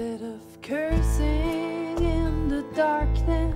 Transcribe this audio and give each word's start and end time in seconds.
Instead 0.00 0.28
of 0.28 0.62
cursing 0.62 1.98
in 1.98 2.48
the 2.48 2.62
darkness, 2.74 3.54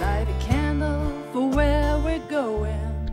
light 0.00 0.26
a 0.28 0.44
candle 0.44 1.12
for 1.32 1.48
where 1.48 1.96
we're 2.00 2.26
going. 2.28 3.12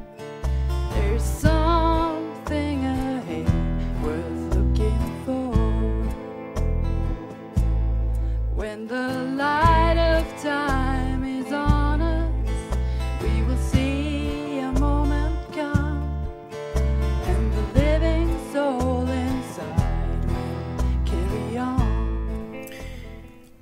There's 0.91 1.23
something 1.23 2.83
ahead 2.83 4.03
worth 4.03 4.55
looking 4.55 5.23
for. 5.23 5.53
When 8.55 8.87
the 8.87 9.35
light 9.37 9.80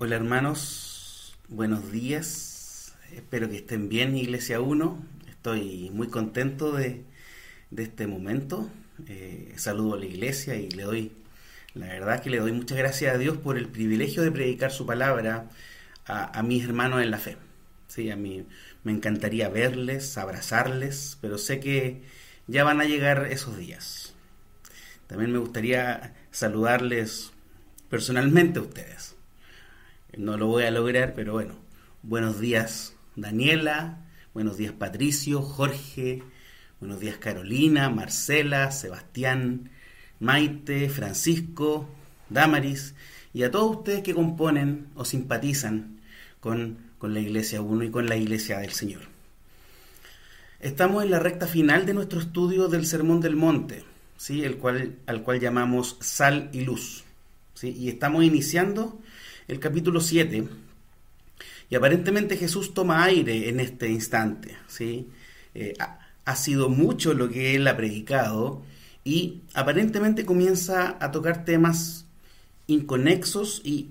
Hola 0.09 0.15
hermanos, 0.15 1.37
buenos 1.49 1.91
días. 1.91 2.95
Espero 3.13 3.47
que 3.47 3.57
estén 3.57 3.89
bien, 3.89 4.17
Iglesia 4.17 4.59
1. 4.59 5.05
Estoy 5.29 5.91
muy 5.93 6.07
contento 6.07 6.71
de, 6.71 7.03
de 7.69 7.83
este 7.83 8.07
momento. 8.07 8.71
Eh, 9.07 9.53
saludo 9.57 9.93
a 9.93 9.99
la 9.99 10.07
iglesia 10.07 10.55
y 10.55 10.71
le 10.71 10.81
doy, 10.81 11.11
la 11.75 11.89
verdad 11.89 12.23
que 12.23 12.31
le 12.31 12.39
doy 12.39 12.51
muchas 12.53 12.79
gracias 12.79 13.13
a 13.13 13.19
Dios 13.19 13.37
por 13.37 13.55
el 13.55 13.67
privilegio 13.67 14.23
de 14.23 14.31
predicar 14.31 14.71
su 14.71 14.87
palabra 14.87 15.47
a, 16.07 16.41
mis 16.41 16.63
hermanos 16.63 17.03
en 17.03 17.11
la 17.11 17.19
fe. 17.19 17.37
Sí, 17.87 18.09
a 18.09 18.15
mí 18.15 18.47
me 18.83 18.91
encantaría 18.91 19.47
verles, 19.47 20.17
abrazarles, 20.17 21.19
pero 21.21 21.37
sé 21.37 21.59
que 21.59 22.01
ya 22.47 22.63
van 22.63 22.81
a 22.81 22.85
llegar 22.85 23.27
esos 23.29 23.57
días. 23.59 24.15
También 25.05 25.31
me 25.31 25.37
gustaría 25.37 26.15
saludarles 26.31 27.31
personalmente 27.91 28.57
a 28.57 28.63
ustedes. 28.63 29.18
No 30.19 30.35
lo 30.35 30.47
voy 30.47 30.63
a 30.63 30.71
lograr, 30.71 31.13
pero 31.13 31.31
bueno. 31.31 31.53
Buenos 32.03 32.41
días 32.41 32.93
Daniela, 33.15 33.99
buenos 34.33 34.57
días 34.57 34.73
Patricio, 34.73 35.41
Jorge, 35.41 36.23
buenos 36.81 36.99
días 36.99 37.15
Carolina, 37.19 37.89
Marcela, 37.89 38.69
Sebastián, 38.71 39.69
Maite, 40.19 40.89
Francisco, 40.89 41.87
Damaris 42.29 42.95
y 43.33 43.43
a 43.43 43.51
todos 43.51 43.77
ustedes 43.77 44.03
que 44.03 44.13
componen 44.13 44.87
o 44.95 45.05
simpatizan 45.05 46.01
con, 46.41 46.79
con 46.97 47.13
la 47.13 47.21
Iglesia 47.21 47.61
1 47.61 47.85
y 47.85 47.89
con 47.89 48.09
la 48.09 48.17
Iglesia 48.17 48.59
del 48.59 48.73
Señor. 48.73 49.03
Estamos 50.59 51.05
en 51.05 51.11
la 51.11 51.19
recta 51.19 51.47
final 51.47 51.85
de 51.85 51.93
nuestro 51.93 52.19
estudio 52.19 52.67
del 52.67 52.85
Sermón 52.85 53.21
del 53.21 53.37
Monte, 53.37 53.85
¿sí? 54.17 54.43
el 54.43 54.57
cual, 54.57 54.97
al 55.05 55.23
cual 55.23 55.39
llamamos 55.39 55.95
Sal 56.01 56.49
y 56.51 56.65
Luz. 56.65 57.05
¿sí? 57.53 57.69
Y 57.69 57.87
estamos 57.87 58.25
iniciando 58.25 58.99
el 59.49 59.59
capítulo 59.59 59.99
7. 59.99 60.47
Y 61.69 61.75
aparentemente 61.75 62.37
Jesús 62.37 62.73
toma 62.73 63.03
aire 63.03 63.49
en 63.49 63.59
este 63.59 63.89
instante. 63.89 64.55
¿sí? 64.67 65.09
Eh, 65.53 65.73
ha, 65.79 66.35
sido 66.35 66.69
mucho 66.69 67.13
lo 67.15 67.27
que 67.29 67.55
él 67.55 67.67
ha 67.67 67.75
predicado 67.75 68.61
y 69.03 69.41
aparentemente 69.55 70.25
comienza 70.25 70.97
a 70.99 71.11
tocar 71.11 71.43
temas 71.43 72.05
inconexos 72.67 73.61
y, 73.63 73.89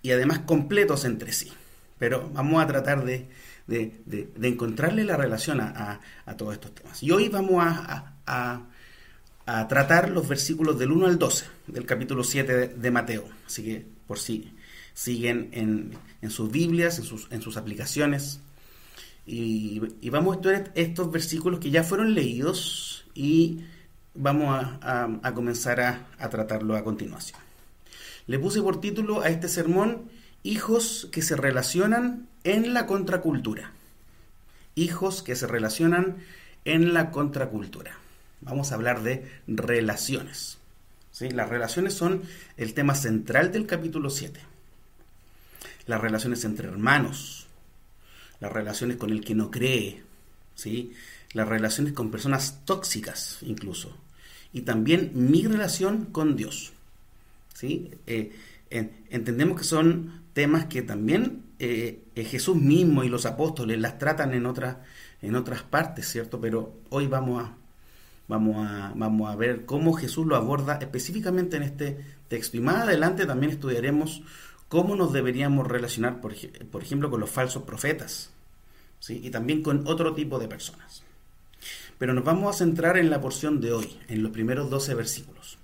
y 0.00 0.10
además 0.12 0.40
completos 0.40 1.04
entre 1.04 1.32
sí. 1.32 1.52
Pero 1.98 2.30
vamos 2.32 2.62
a 2.62 2.66
tratar 2.66 3.04
de, 3.04 3.28
de, 3.66 4.00
de, 4.06 4.48
encontrarle 4.48 5.04
la 5.04 5.18
relación 5.18 5.60
a, 5.60 5.68
a, 5.68 6.00
a, 6.24 6.36
todos 6.36 6.54
estos 6.54 6.74
temas. 6.74 7.02
Y 7.02 7.10
hoy 7.10 7.28
vamos 7.28 7.62
a, 7.62 8.14
a, 8.26 8.62
a, 9.44 9.68
tratar 9.68 10.10
los 10.10 10.26
versículos 10.26 10.78
del 10.78 10.90
1 10.90 11.06
al 11.06 11.18
12 11.18 11.44
del 11.66 11.84
capítulo 11.84 12.24
7 12.24 12.56
de, 12.56 12.68
de 12.68 12.90
Mateo. 12.90 13.24
Así 13.46 13.62
que 13.62 13.86
por 14.06 14.18
si 14.18 14.54
siguen 14.94 15.50
en, 15.52 15.92
en, 16.22 16.30
sus 16.30 16.50
Biblias, 16.50 16.98
en 16.98 17.04
sus, 17.04 17.30
en 17.30 17.42
sus 17.42 17.56
aplicaciones. 17.56 18.40
Y, 19.26 19.82
y, 20.00 20.10
vamos 20.10 20.34
a 20.34 20.36
estudiar 20.36 20.72
estos 20.74 21.10
versículos 21.10 21.60
que 21.60 21.70
ya 21.70 21.82
fueron 21.82 22.14
leídos 22.14 23.06
y 23.14 23.60
vamos 24.14 24.64
a, 24.80 25.18
a 25.22 25.34
comenzar 25.34 25.80
a 25.80 26.28
tratarlo 26.30 26.76
a 26.76 26.84
continuación. 26.84 27.38
Le 28.26 28.38
puse 28.38 28.62
por 28.62 28.80
título 28.80 29.20
a 29.20 29.28
este 29.28 29.48
sermón 29.48 30.10
Hijos 30.42 31.08
que 31.10 31.22
se 31.22 31.36
relacionan 31.36 32.28
en 32.44 32.74
la 32.74 32.86
contracultura. 32.86 33.72
Hijos 34.74 35.22
que 35.22 35.36
se 35.36 35.46
relacionan 35.46 36.18
en 36.64 36.92
la 36.92 37.10
contracultura. 37.10 37.98
Vamos 38.42 38.70
a 38.70 38.74
hablar 38.74 39.02
de 39.02 39.30
relaciones. 39.46 40.58
¿sí? 41.12 41.30
Las 41.30 41.48
relaciones 41.48 41.94
son 41.94 42.22
el 42.58 42.74
tema 42.74 42.94
central 42.94 43.52
del 43.52 43.66
capítulo 43.66 44.10
7. 44.10 44.40
Las 45.86 46.00
relaciones 46.00 46.44
entre 46.44 46.68
hermanos, 46.68 47.46
las 48.40 48.52
relaciones 48.52 48.96
con 48.96 49.10
el 49.10 49.24
que 49.24 49.34
no 49.34 49.50
cree, 49.50 50.02
¿sí? 50.54 50.92
las 51.32 51.48
relaciones 51.48 51.92
con 51.92 52.10
personas 52.10 52.60
tóxicas 52.64 53.38
incluso, 53.42 53.96
y 54.52 54.62
también 54.62 55.10
mi 55.14 55.46
relación 55.46 56.06
con 56.06 56.36
Dios. 56.36 56.72
¿sí? 57.54 57.90
Eh, 58.06 58.32
entendemos 58.70 59.58
que 59.58 59.64
son 59.64 60.22
temas 60.32 60.66
que 60.66 60.82
también 60.82 61.42
eh, 61.58 62.00
Jesús 62.14 62.56
mismo 62.56 63.04
y 63.04 63.08
los 63.08 63.26
apóstoles 63.26 63.78
las 63.78 63.98
tratan 63.98 64.34
en, 64.34 64.46
otra, 64.46 64.82
en 65.22 65.36
otras 65.36 65.62
partes, 65.62 66.08
¿cierto? 66.08 66.40
Pero 66.40 66.74
hoy 66.90 67.06
vamos 67.06 67.44
a, 67.44 67.54
vamos, 68.28 68.66
a, 68.66 68.92
vamos 68.94 69.30
a 69.30 69.36
ver 69.36 69.64
cómo 69.64 69.92
Jesús 69.94 70.26
lo 70.26 70.36
aborda 70.36 70.78
específicamente 70.80 71.56
en 71.56 71.62
este 71.62 71.96
texto. 72.28 72.56
Y 72.56 72.60
más 72.60 72.82
adelante 72.82 73.26
también 73.26 73.52
estudiaremos 73.52 74.22
cómo 74.74 74.96
nos 74.96 75.12
deberíamos 75.12 75.68
relacionar, 75.68 76.20
por, 76.20 76.32
ejemplo, 76.82 77.08
con 77.08 77.20
los 77.20 77.30
falsos 77.30 77.62
profetas, 77.62 78.30
¿sí? 78.98 79.20
Y 79.22 79.30
también 79.30 79.62
con 79.62 79.86
otro 79.86 80.14
tipo 80.14 80.40
de 80.40 80.48
personas. 80.48 81.04
Pero 81.96 82.12
nos 82.12 82.24
vamos 82.24 82.52
a 82.52 82.58
centrar 82.58 82.98
en 82.98 83.08
la 83.08 83.20
porción 83.20 83.60
de 83.60 83.72
hoy, 83.72 83.96
en 84.08 84.24
los 84.24 84.32
primeros 84.32 84.68
12 84.70 84.94
versículos. 84.94 85.58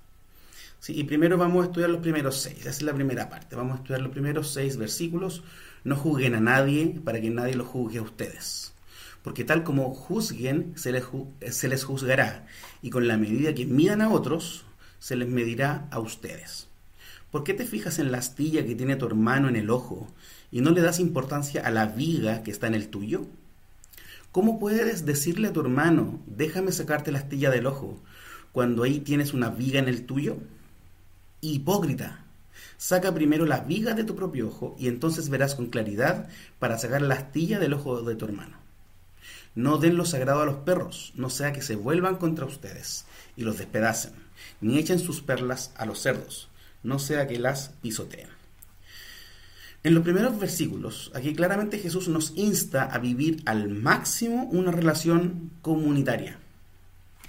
¿sí? 0.79 0.97
Y 0.97 1.03
primero 1.03 1.37
vamos 1.37 1.61
a 1.61 1.65
estudiar 1.65 1.89
los 1.89 1.99
primeros 1.99 2.37
seis, 2.37 2.59
esa 2.61 2.69
es 2.69 2.81
la 2.83 2.93
primera 2.93 3.29
parte. 3.29 3.57
Vamos 3.57 3.73
a 3.73 3.81
estudiar 3.81 3.99
los 3.99 4.13
primeros 4.13 4.53
seis 4.53 4.77
versículos. 4.77 5.43
No 5.83 5.97
juzguen 5.97 6.33
a 6.35 6.39
nadie 6.39 6.97
para 7.03 7.19
que 7.19 7.31
nadie 7.31 7.55
los 7.55 7.67
juzgue 7.67 7.99
a 7.99 8.03
ustedes. 8.03 8.73
Porque 9.23 9.43
tal 9.43 9.65
como 9.65 9.93
juzguen, 9.93 10.71
se 10.77 10.93
les, 10.93 11.03
se 11.49 11.67
les 11.67 11.83
juzgará. 11.83 12.47
Y 12.81 12.89
con 12.89 13.09
la 13.09 13.17
medida 13.17 13.53
que 13.53 13.65
midan 13.65 14.01
a 14.01 14.09
otros, 14.09 14.63
se 14.99 15.17
les 15.17 15.27
medirá 15.27 15.89
a 15.91 15.99
ustedes. 15.99 16.70
¿Por 17.31 17.45
qué 17.45 17.53
te 17.53 17.65
fijas 17.65 17.97
en 17.99 18.11
la 18.11 18.17
astilla 18.17 18.65
que 18.65 18.75
tiene 18.75 18.97
tu 18.97 19.05
hermano 19.05 19.47
en 19.47 19.55
el 19.55 19.69
ojo 19.69 20.07
y 20.51 20.59
no 20.59 20.71
le 20.71 20.81
das 20.81 20.99
importancia 20.99 21.65
a 21.65 21.71
la 21.71 21.85
viga 21.85 22.43
que 22.43 22.51
está 22.51 22.67
en 22.67 22.75
el 22.75 22.89
tuyo? 22.89 23.25
¿Cómo 24.33 24.59
puedes 24.59 25.05
decirle 25.05 25.47
a 25.47 25.53
tu 25.53 25.61
hermano, 25.61 26.19
déjame 26.25 26.73
sacarte 26.73 27.11
la 27.11 27.19
astilla 27.19 27.49
del 27.49 27.67
ojo, 27.67 28.01
cuando 28.51 28.83
ahí 28.83 28.99
tienes 28.99 29.33
una 29.33 29.49
viga 29.49 29.79
en 29.79 29.87
el 29.87 30.05
tuyo? 30.05 30.37
Hipócrita, 31.39 32.25
saca 32.77 33.13
primero 33.13 33.45
las 33.45 33.65
vigas 33.65 33.95
de 33.95 34.03
tu 34.03 34.13
propio 34.13 34.49
ojo 34.49 34.75
y 34.77 34.89
entonces 34.89 35.29
verás 35.29 35.55
con 35.55 35.67
claridad 35.67 36.27
para 36.59 36.77
sacar 36.77 37.01
la 37.01 37.15
astilla 37.15 37.59
del 37.59 37.73
ojo 37.73 38.01
de 38.01 38.15
tu 38.15 38.25
hermano. 38.25 38.57
No 39.55 39.77
den 39.77 39.95
lo 39.95 40.05
sagrado 40.05 40.41
a 40.41 40.45
los 40.45 40.57
perros, 40.57 41.13
no 41.15 41.29
sea 41.29 41.53
que 41.53 41.61
se 41.61 41.75
vuelvan 41.75 42.17
contra 42.17 42.45
ustedes 42.45 43.05
y 43.37 43.43
los 43.43 43.57
despedacen, 43.57 44.13
ni 44.59 44.77
echen 44.79 44.99
sus 44.99 45.21
perlas 45.21 45.71
a 45.77 45.85
los 45.85 45.99
cerdos, 45.99 46.50
no 46.83 46.99
sea 46.99 47.27
que 47.27 47.39
las 47.39 47.69
pisoteen. 47.81 48.27
En 49.83 49.95
los 49.95 50.03
primeros 50.03 50.39
versículos, 50.39 51.11
aquí 51.15 51.33
claramente 51.33 51.79
Jesús 51.79 52.07
nos 52.07 52.33
insta 52.35 52.83
a 52.83 52.99
vivir 52.99 53.41
al 53.45 53.69
máximo 53.69 54.43
una 54.51 54.71
relación 54.71 55.49
comunitaria, 55.63 56.37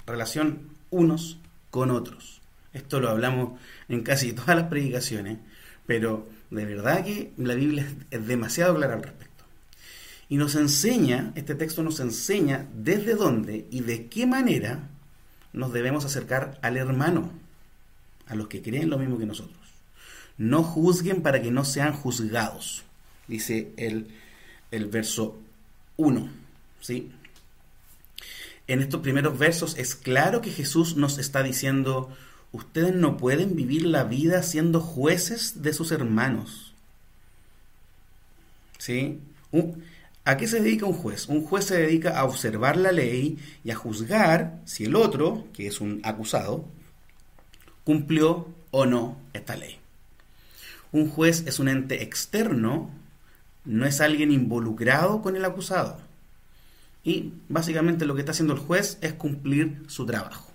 relación 0.05 0.69
unos 0.91 1.39
con 1.71 1.89
otros. 1.89 2.41
Esto 2.71 2.99
lo 2.99 3.09
hablamos 3.09 3.59
en 3.89 4.03
casi 4.03 4.33
todas 4.33 4.55
las 4.55 4.67
predicaciones, 4.67 5.39
pero 5.87 6.27
de 6.51 6.65
verdad 6.65 7.03
que 7.03 7.33
la 7.37 7.55
Biblia 7.55 7.87
es 8.11 8.27
demasiado 8.27 8.75
clara 8.75 8.93
al 8.93 9.03
respecto. 9.03 9.43
Y 10.29 10.37
nos 10.37 10.53
enseña, 10.53 11.31
este 11.33 11.55
texto 11.55 11.81
nos 11.81 11.99
enseña 11.99 12.67
desde 12.75 13.15
dónde 13.15 13.67
y 13.71 13.81
de 13.81 14.07
qué 14.07 14.27
manera 14.27 14.89
nos 15.53 15.73
debemos 15.73 16.05
acercar 16.05 16.59
al 16.61 16.77
hermano, 16.77 17.31
a 18.27 18.35
los 18.35 18.47
que 18.47 18.61
creen 18.61 18.89
lo 18.89 18.97
mismo 18.97 19.17
que 19.17 19.25
nosotros. 19.25 19.57
No 20.37 20.63
juzguen 20.63 21.21
para 21.21 21.41
que 21.41 21.51
no 21.51 21.65
sean 21.65 21.93
juzgados, 21.93 22.83
dice 23.27 23.71
el, 23.77 24.07
el 24.71 24.85
verso 24.85 25.39
1. 25.97 26.29
¿sí? 26.79 27.11
En 28.67 28.81
estos 28.81 29.01
primeros 29.01 29.37
versos 29.37 29.77
es 29.77 29.95
claro 29.95 30.41
que 30.41 30.51
Jesús 30.51 30.95
nos 30.95 31.17
está 31.17 31.43
diciendo, 31.43 32.09
ustedes 32.51 32.95
no 32.95 33.17
pueden 33.17 33.55
vivir 33.55 33.85
la 33.85 34.03
vida 34.03 34.41
siendo 34.43 34.79
jueces 34.79 35.61
de 35.61 35.73
sus 35.73 35.91
hermanos. 35.91 36.73
¿Sí? 38.77 39.19
¿A 40.25 40.37
qué 40.37 40.47
se 40.47 40.61
dedica 40.61 40.85
un 40.85 40.93
juez? 40.93 41.27
Un 41.27 41.43
juez 41.43 41.65
se 41.65 41.77
dedica 41.77 42.17
a 42.17 42.23
observar 42.23 42.77
la 42.77 42.91
ley 42.91 43.37
y 43.63 43.71
a 43.71 43.75
juzgar 43.75 44.61
si 44.65 44.85
el 44.85 44.95
otro, 44.95 45.47
que 45.53 45.67
es 45.67 45.81
un 45.81 45.99
acusado, 46.03 46.65
cumplió 47.83 48.47
o 48.71 48.85
no 48.85 49.17
esta 49.33 49.55
ley. 49.55 49.77
Un 50.91 51.09
juez 51.09 51.43
es 51.47 51.59
un 51.59 51.67
ente 51.67 52.03
externo, 52.03 52.91
no 53.65 53.85
es 53.85 54.01
alguien 54.01 54.31
involucrado 54.31 55.21
con 55.21 55.35
el 55.35 55.45
acusado. 55.45 55.99
Y 57.03 57.33
básicamente 57.49 58.05
lo 58.05 58.15
que 58.15 58.21
está 58.21 58.31
haciendo 58.31 58.53
el 58.53 58.59
juez 58.59 58.97
es 59.01 59.13
cumplir 59.13 59.83
su 59.87 60.05
trabajo. 60.05 60.51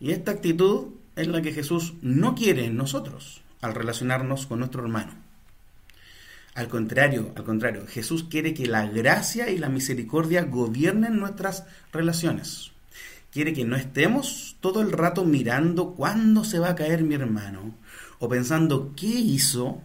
Y 0.00 0.12
esta 0.12 0.32
actitud 0.32 0.88
es 1.16 1.28
la 1.28 1.42
que 1.42 1.52
Jesús 1.52 1.94
no 2.02 2.34
quiere 2.34 2.66
en 2.66 2.76
nosotros 2.76 3.42
al 3.60 3.74
relacionarnos 3.74 4.46
con 4.46 4.58
nuestro 4.58 4.82
hermano. 4.82 5.14
Al 6.54 6.68
contrario, 6.68 7.32
al 7.34 7.44
contrario, 7.44 7.86
Jesús 7.88 8.24
quiere 8.24 8.54
que 8.54 8.66
la 8.66 8.86
gracia 8.86 9.50
y 9.50 9.58
la 9.58 9.68
misericordia 9.68 10.44
gobiernen 10.44 11.18
nuestras 11.18 11.64
relaciones. 11.92 12.73
Quiere 13.34 13.52
que 13.52 13.64
no 13.64 13.74
estemos 13.74 14.54
todo 14.60 14.80
el 14.80 14.92
rato 14.92 15.24
mirando 15.24 15.94
cuándo 15.94 16.44
se 16.44 16.60
va 16.60 16.70
a 16.70 16.76
caer 16.76 17.02
mi 17.02 17.16
hermano 17.16 17.74
o 18.20 18.28
pensando 18.28 18.92
qué 18.94 19.08
hizo 19.08 19.82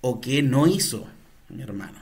o 0.00 0.20
qué 0.20 0.44
no 0.44 0.68
hizo 0.68 1.08
mi 1.48 1.60
hermano. 1.60 1.98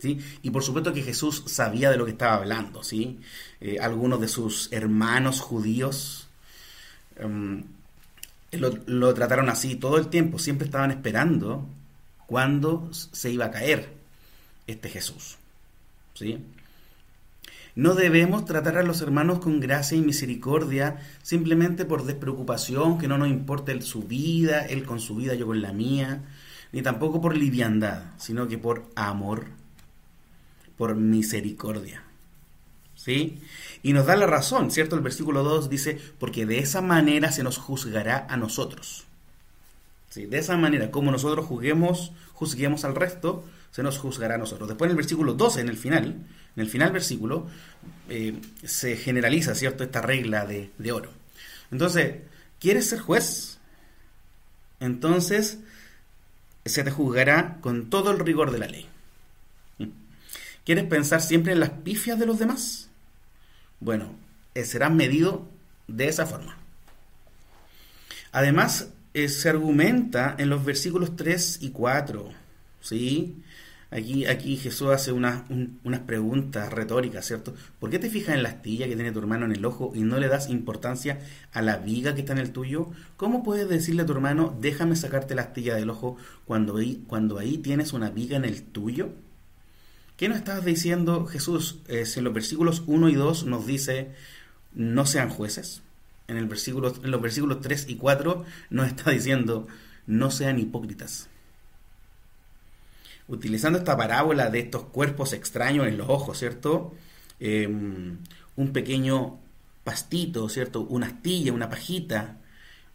¿Sí? 0.00 0.18
Y 0.42 0.50
por 0.50 0.64
supuesto 0.64 0.92
que 0.92 1.04
Jesús 1.04 1.44
sabía 1.46 1.88
de 1.88 1.98
lo 1.98 2.04
que 2.04 2.10
estaba 2.10 2.34
hablando. 2.34 2.82
¿sí? 2.82 3.20
Eh, 3.60 3.78
algunos 3.80 4.20
de 4.20 4.26
sus 4.26 4.72
hermanos 4.72 5.40
judíos 5.40 6.26
em, 7.14 7.62
lo, 8.50 8.76
lo, 8.86 9.14
trataron 9.14 9.50
así 9.50 9.76
todo 9.76 9.98
el 9.98 10.08
tiempo. 10.08 10.40
Siempre 10.40 10.64
estaban 10.64 10.90
esperando 10.90 11.64
cuándo 12.26 12.90
se 12.92 13.30
iba 13.30 13.44
a 13.44 13.50
caer 13.52 13.88
este 14.66 14.88
Jesús. 14.88 15.36
¿sí? 16.14 16.40
No 17.76 17.94
debemos 17.94 18.44
tratar 18.44 18.78
a 18.78 18.82
los 18.82 19.00
hermanos 19.00 19.38
con 19.38 19.60
gracia 19.60 19.96
y 19.96 20.02
misericordia 20.02 20.98
simplemente 21.22 21.84
por 21.84 22.04
despreocupación, 22.04 22.98
que 22.98 23.08
no 23.08 23.18
nos 23.18 23.28
importe 23.28 23.80
su 23.82 24.02
vida, 24.02 24.66
él 24.66 24.84
con 24.84 25.00
su 25.00 25.16
vida, 25.16 25.34
yo 25.34 25.46
con 25.46 25.62
la 25.62 25.72
mía, 25.72 26.22
ni 26.72 26.82
tampoco 26.82 27.20
por 27.20 27.36
liviandad, 27.36 28.02
sino 28.18 28.48
que 28.48 28.58
por 28.58 28.86
amor, 28.96 29.46
por 30.76 30.96
misericordia. 30.96 32.02
¿Sí? 32.96 33.38
Y 33.82 33.94
nos 33.94 34.06
da 34.06 34.14
la 34.16 34.26
razón, 34.26 34.70
¿cierto? 34.70 34.94
El 34.94 35.00
versículo 35.00 35.42
2 35.42 35.70
dice, 35.70 35.98
porque 36.18 36.44
de 36.44 36.58
esa 36.58 36.82
manera 36.82 37.32
se 37.32 37.42
nos 37.42 37.56
juzgará 37.56 38.26
a 38.28 38.36
nosotros. 38.36 39.06
De 40.14 40.38
esa 40.38 40.56
manera, 40.56 40.90
como 40.90 41.10
nosotros 41.10 41.46
juzguemos, 41.46 42.12
juzguemos 42.34 42.84
al 42.84 42.96
resto, 42.96 43.44
se 43.70 43.82
nos 43.82 43.98
juzgará 43.98 44.34
a 44.34 44.38
nosotros. 44.38 44.68
Después 44.68 44.88
en 44.88 44.92
el 44.92 44.96
versículo 44.96 45.34
12, 45.34 45.60
en 45.60 45.68
el 45.68 45.76
final, 45.76 46.04
en 46.06 46.62
el 46.62 46.68
final 46.68 46.92
versículo, 46.92 47.48
eh, 48.08 48.40
se 48.64 48.96
generaliza, 48.96 49.54
¿cierto?, 49.54 49.84
esta 49.84 50.00
regla 50.02 50.46
de, 50.46 50.70
de 50.78 50.92
oro. 50.92 51.10
Entonces, 51.70 52.16
¿quieres 52.58 52.88
ser 52.88 53.00
juez? 53.00 53.58
Entonces, 54.80 55.58
se 56.64 56.84
te 56.84 56.90
juzgará 56.90 57.58
con 57.60 57.90
todo 57.90 58.10
el 58.10 58.18
rigor 58.18 58.50
de 58.50 58.58
la 58.58 58.66
ley. 58.66 58.88
¿Quieres 60.64 60.84
pensar 60.84 61.20
siempre 61.20 61.52
en 61.52 61.60
las 61.60 61.70
pifias 61.70 62.18
de 62.18 62.26
los 62.26 62.38
demás? 62.38 62.88
Bueno, 63.80 64.14
eh, 64.54 64.64
serás 64.64 64.92
medido 64.92 65.48
de 65.88 66.08
esa 66.08 66.26
forma. 66.26 66.56
Además, 68.32 68.88
eh, 69.14 69.28
se 69.28 69.48
argumenta 69.48 70.36
en 70.38 70.50
los 70.50 70.64
versículos 70.64 71.16
3 71.16 71.58
y 71.62 71.70
4, 71.70 72.30
¿sí? 72.80 73.42
Aquí, 73.90 74.26
aquí 74.26 74.56
Jesús 74.56 74.90
hace 74.90 75.12
unas, 75.12 75.42
preguntas 76.06 76.72
retóricas, 76.72 77.26
¿cierto? 77.26 77.54
¿Por 77.78 77.90
qué 77.90 77.98
te 77.98 78.08
fijas 78.08 78.36
en 78.36 78.42
la 78.42 78.50
astilla 78.50 78.86
que 78.86 78.94
tiene 78.94 79.10
tu 79.10 79.18
hermano 79.18 79.46
en 79.46 79.52
el 79.52 79.64
ojo 79.64 79.92
y 79.94 80.00
no 80.00 80.18
le 80.18 80.28
das 80.28 80.48
importancia 80.48 81.18
a 81.52 81.60
la 81.60 81.78
viga 81.78 82.14
que 82.14 82.20
está 82.20 82.32
en 82.32 82.38
el 82.38 82.52
tuyo? 82.52 82.90
¿Cómo 83.16 83.42
puedes 83.42 83.68
decirle 83.68 84.02
a 84.02 84.06
tu 84.06 84.12
hermano, 84.12 84.56
déjame 84.60 84.94
sacarte 84.94 85.34
la 85.34 85.42
astilla 85.42 85.74
del 85.74 85.90
ojo 85.90 86.16
cuando 86.44 86.76
ahí, 86.76 87.02
cuando 87.08 87.38
ahí 87.38 87.58
tienes 87.58 87.92
una 87.92 88.10
viga 88.10 88.36
en 88.36 88.44
el 88.44 88.62
tuyo? 88.62 89.10
¿Qué 90.16 90.28
nos 90.28 90.38
estás 90.38 90.64
diciendo 90.64 91.26
Jesús? 91.26 91.80
Eh, 91.88 92.06
si 92.06 92.20
en 92.20 92.24
los 92.24 92.34
versículos 92.34 92.84
1 92.86 93.08
y 93.08 93.14
2 93.14 93.46
nos 93.46 93.66
dice, 93.66 94.12
no 94.72 95.04
sean 95.06 95.30
jueces 95.30 95.82
en, 96.30 96.36
el 96.36 96.46
versículo, 96.46 96.94
en 97.02 97.10
los 97.10 97.20
versículos 97.20 97.60
3 97.60 97.86
y 97.88 97.96
4 97.96 98.44
nos 98.70 98.86
está 98.86 99.10
diciendo, 99.10 99.66
no 100.06 100.30
sean 100.30 100.58
hipócritas. 100.58 101.28
Utilizando 103.30 103.78
esta 103.78 103.96
parábola 103.96 104.50
de 104.50 104.60
estos 104.60 104.84
cuerpos 104.84 105.32
extraños 105.32 105.86
en 105.86 105.96
los 105.96 106.08
ojos, 106.08 106.38
¿cierto? 106.38 106.94
Em, 107.38 108.18
un 108.56 108.72
pequeño 108.72 109.38
pastito, 109.84 110.48
¿cierto? 110.48 110.82
Una 110.82 111.06
astilla, 111.06 111.52
una 111.52 111.70
pajita 111.70 112.36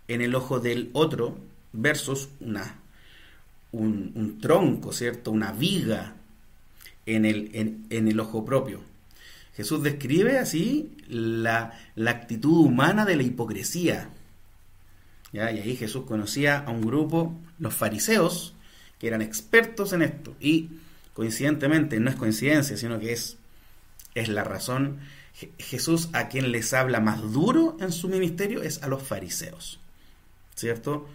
en 0.08 0.22
el 0.22 0.36
ojo 0.36 0.60
del 0.60 0.90
otro 0.94 1.38
versus 1.74 2.30
una, 2.40 2.80
un, 3.72 4.38
tronco, 4.40 4.94
¿cierto? 4.94 5.32
Una 5.32 5.52
viga 5.52 6.16
en 7.06 7.26
el, 7.26 7.86
en 7.90 8.08
el 8.08 8.20
ojo 8.20 8.46
propio. 8.46 8.81
Jesús 9.56 9.81
describe 9.84 10.38
así 10.38 10.92
la, 11.08 11.74
actitud 12.06 12.66
humana 12.66 13.06
de 13.06 13.16
la 13.16 13.24
hipocresía. 13.24 14.10
¿Ya? 15.31 15.52
Y 15.52 15.60
ahí 15.60 15.76
Jesús 15.76 16.06
conocía 16.06 16.60
a 16.60 16.72
un 16.72 16.81
grupo, 16.81 17.34
los 17.58 17.74
fariseos, 17.74 18.55
que 19.00 19.07
eran 19.07 19.21
expertos 19.21 19.94
en 19.94 20.01
esto. 20.01 20.36
Y 20.39 20.69
coincidentemente, 21.13 22.00
no 22.00 22.09
es 22.09 22.15
coincidencia, 22.15 22.77
sino 22.77 23.00
que 23.00 23.13
es, 23.13 23.38
es 24.13 24.30
la 24.30 24.44
razón. 24.44 25.00
Jesús 25.57 26.09
a 26.13 26.30
quien 26.30 26.51
les 26.51 26.74
habla 26.74 27.00
más 27.00 27.21
duro 27.33 27.77
en 27.80 27.92
su 27.92 28.07
ministerio 28.07 28.62
es 28.62 28.81
a 28.83 28.88
los 28.88 29.03
fariseos. 29.03 29.80
¿Cierto? 30.56 31.07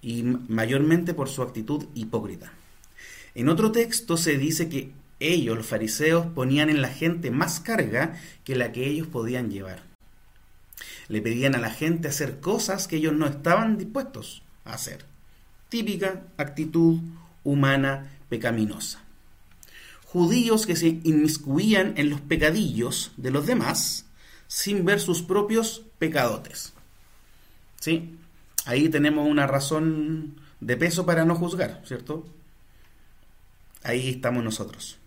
Y 0.00 0.22
mayormente 0.22 1.14
por 1.14 1.28
su 1.28 1.42
actitud 1.42 1.86
hipócrita. 1.94 2.52
En 3.34 3.48
otro 3.48 3.72
texto 3.72 4.16
se 4.16 4.38
dice 4.38 4.68
que 4.68 4.92
ellos, 5.18 5.56
los 5.56 5.66
fariseos, 5.66 6.26
ponían 6.26 6.70
en 6.70 6.82
la 6.82 6.88
gente 6.88 7.30
más 7.30 7.60
carga 7.60 8.14
que 8.44 8.54
la 8.54 8.72
que 8.72 8.86
ellos 8.86 9.08
podían 9.08 9.50
llevar. 9.50 9.82
Le 11.08 11.20
pedían 11.20 11.54
a 11.54 11.58
la 11.58 11.70
gente 11.70 12.08
hacer 12.08 12.40
cosas 12.40 12.86
que 12.86 12.96
ellos 12.96 13.14
no 13.14 13.26
estaban 13.26 13.78
dispuestos 13.78 14.42
a 14.64 14.74
hacer. 14.74 15.04
Típica 15.68 16.22
actitud 16.36 17.00
humana 17.44 18.10
pecaminosa. 18.28 19.02
Judíos 20.04 20.66
que 20.66 20.76
se 20.76 21.00
inmiscuían 21.04 21.94
en 21.96 22.10
los 22.10 22.20
pecadillos 22.20 23.12
de 23.16 23.30
los 23.30 23.46
demás 23.46 24.06
sin 24.46 24.84
ver 24.84 25.00
sus 25.00 25.22
propios 25.22 25.82
pecadotes. 25.98 26.72
¿Sí? 27.80 28.16
Ahí 28.66 28.88
tenemos 28.88 29.28
una 29.28 29.46
razón 29.46 30.36
de 30.60 30.76
peso 30.76 31.04
para 31.04 31.24
no 31.24 31.34
juzgar, 31.34 31.82
¿cierto? 31.84 32.24
Ahí 33.82 34.08
estamos 34.08 34.42
nosotros. 34.42 34.98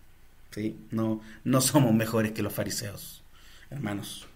No, 0.90 1.20
no 1.44 1.60
somos 1.60 1.94
mejores 1.94 2.32
que 2.32 2.42
los 2.42 2.52
fariseos, 2.52 3.22
hermanos. 3.70 4.26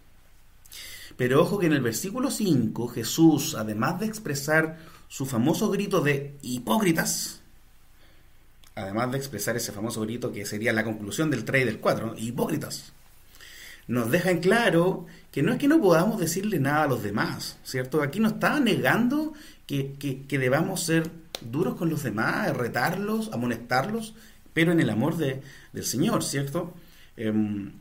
Pero 1.16 1.42
ojo 1.42 1.58
que 1.58 1.66
en 1.66 1.72
el 1.72 1.82
versículo 1.82 2.30
5 2.30 2.88
Jesús, 2.88 3.54
además 3.54 4.00
de 4.00 4.06
expresar 4.06 4.78
su 5.08 5.26
famoso 5.26 5.70
grito 5.70 6.00
de 6.00 6.36
hipócritas, 6.42 7.41
además 8.74 9.12
de 9.12 9.18
expresar 9.18 9.56
ese 9.56 9.72
famoso 9.72 10.00
grito 10.02 10.32
que 10.32 10.46
sería 10.46 10.72
la 10.72 10.84
conclusión 10.84 11.30
del 11.30 11.44
3 11.44 11.62
y 11.62 11.66
del 11.66 11.78
4, 11.80 12.14
hipócritas, 12.18 12.92
nos 13.88 14.10
deja 14.10 14.30
en 14.30 14.40
claro 14.40 15.06
que 15.30 15.42
no 15.42 15.52
es 15.52 15.58
que 15.58 15.68
no 15.68 15.80
podamos 15.80 16.20
decirle 16.20 16.58
nada 16.60 16.84
a 16.84 16.88
los 16.88 17.02
demás, 17.02 17.58
¿cierto? 17.64 18.02
Aquí 18.02 18.20
no 18.20 18.28
está 18.28 18.60
negando 18.60 19.32
que, 19.66 19.94
que 20.28 20.38
debamos 20.38 20.82
ser 20.84 21.10
duros 21.50 21.76
con 21.76 21.90
los 21.90 22.02
demás, 22.02 22.56
retarlos, 22.56 23.30
amonestarlos, 23.32 24.14
pero 24.52 24.72
en 24.72 24.80
el 24.80 24.90
amor 24.90 25.16
de, 25.16 25.42
del 25.72 25.84
Señor, 25.84 26.22
¿cierto? 26.22 26.72
Em, 27.16 27.72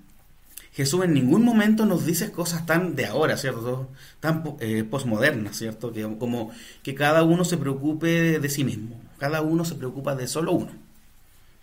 Jesús 0.73 1.03
en 1.03 1.13
ningún 1.13 1.43
momento 1.43 1.85
nos 1.85 2.05
dice 2.05 2.31
cosas 2.31 2.65
tan 2.65 2.95
de 2.95 3.05
ahora, 3.05 3.37
¿cierto? 3.37 3.89
Tan 4.19 4.43
eh, 4.59 4.85
posmodernas, 4.89 5.57
¿cierto? 5.57 5.91
Que, 5.91 6.03
como 6.17 6.51
que 6.81 6.95
cada 6.95 7.23
uno 7.23 7.43
se 7.43 7.57
preocupe 7.57 8.39
de, 8.39 8.49
sí 8.49 8.63
mismo, 8.63 8.99
cada 9.21 9.43
uno 9.43 9.63
se 9.63 9.75
preocupa 9.75 10.15
de 10.15 10.25
solo 10.25 10.51
uno. 10.53 10.71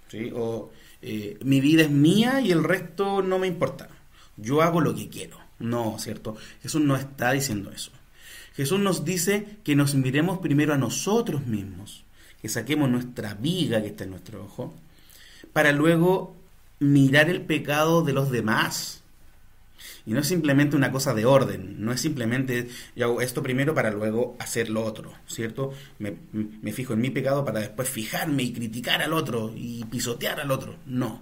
¿sí? 0.06 0.30
O 0.32 0.70
eh, 1.02 1.36
mi 1.42 1.60
vida 1.60 1.82
es 1.82 1.90
mía 1.90 2.40
y 2.40 2.52
el 2.52 2.62
resto 2.62 3.20
no 3.20 3.40
me 3.40 3.48
importa. 3.48 3.88
Yo 4.36 4.62
hago 4.62 4.80
lo 4.80 4.94
que 4.94 5.08
quiero. 5.08 5.38
No, 5.58 5.98
¿cierto? 5.98 6.36
Jesús 6.62 6.80
no 6.82 6.94
está 6.94 7.32
diciendo 7.32 7.72
eso. 7.72 7.90
Jesús 8.54 8.78
nos 8.78 9.04
dice 9.04 9.58
que 9.64 9.74
nos 9.74 9.96
miremos 9.96 10.38
primero 10.38 10.72
a 10.72 10.78
nosotros 10.78 11.48
mismos, 11.48 12.04
que 12.40 12.48
saquemos 12.48 12.88
nuestra 12.90 13.34
viga 13.34 13.82
que 13.82 13.88
está 13.88 14.04
en 14.04 14.10
nuestro 14.10 14.44
ojo 14.44 14.72
para 15.52 15.72
luego 15.72 16.36
mirar 16.78 17.28
el 17.28 17.40
pecado 17.40 18.02
de 18.02 18.12
los 18.12 18.30
demás. 18.30 18.97
Y 20.08 20.12
no 20.12 20.20
es 20.20 20.26
simplemente 20.26 20.74
una 20.74 20.90
cosa 20.90 21.12
de 21.12 21.26
orden, 21.26 21.84
no 21.84 21.92
es 21.92 22.00
simplemente 22.00 22.66
yo 22.96 23.04
hago 23.04 23.20
esto 23.20 23.42
primero 23.42 23.74
para 23.74 23.90
luego 23.90 24.38
hacer 24.40 24.70
lo 24.70 24.82
otro, 24.82 25.12
¿cierto? 25.26 25.74
Me, 25.98 26.16
fijo 26.72 26.94
en 26.94 27.02
mi 27.02 27.10
pecado 27.10 27.44
para 27.44 27.60
después 27.60 27.90
fijarme 27.90 28.42
y 28.42 28.54
criticar 28.54 29.02
al 29.02 29.12
otro 29.12 29.52
y 29.54 29.84
pisotear 29.84 30.40
al 30.40 30.50
otro. 30.50 30.76
No, 30.86 31.20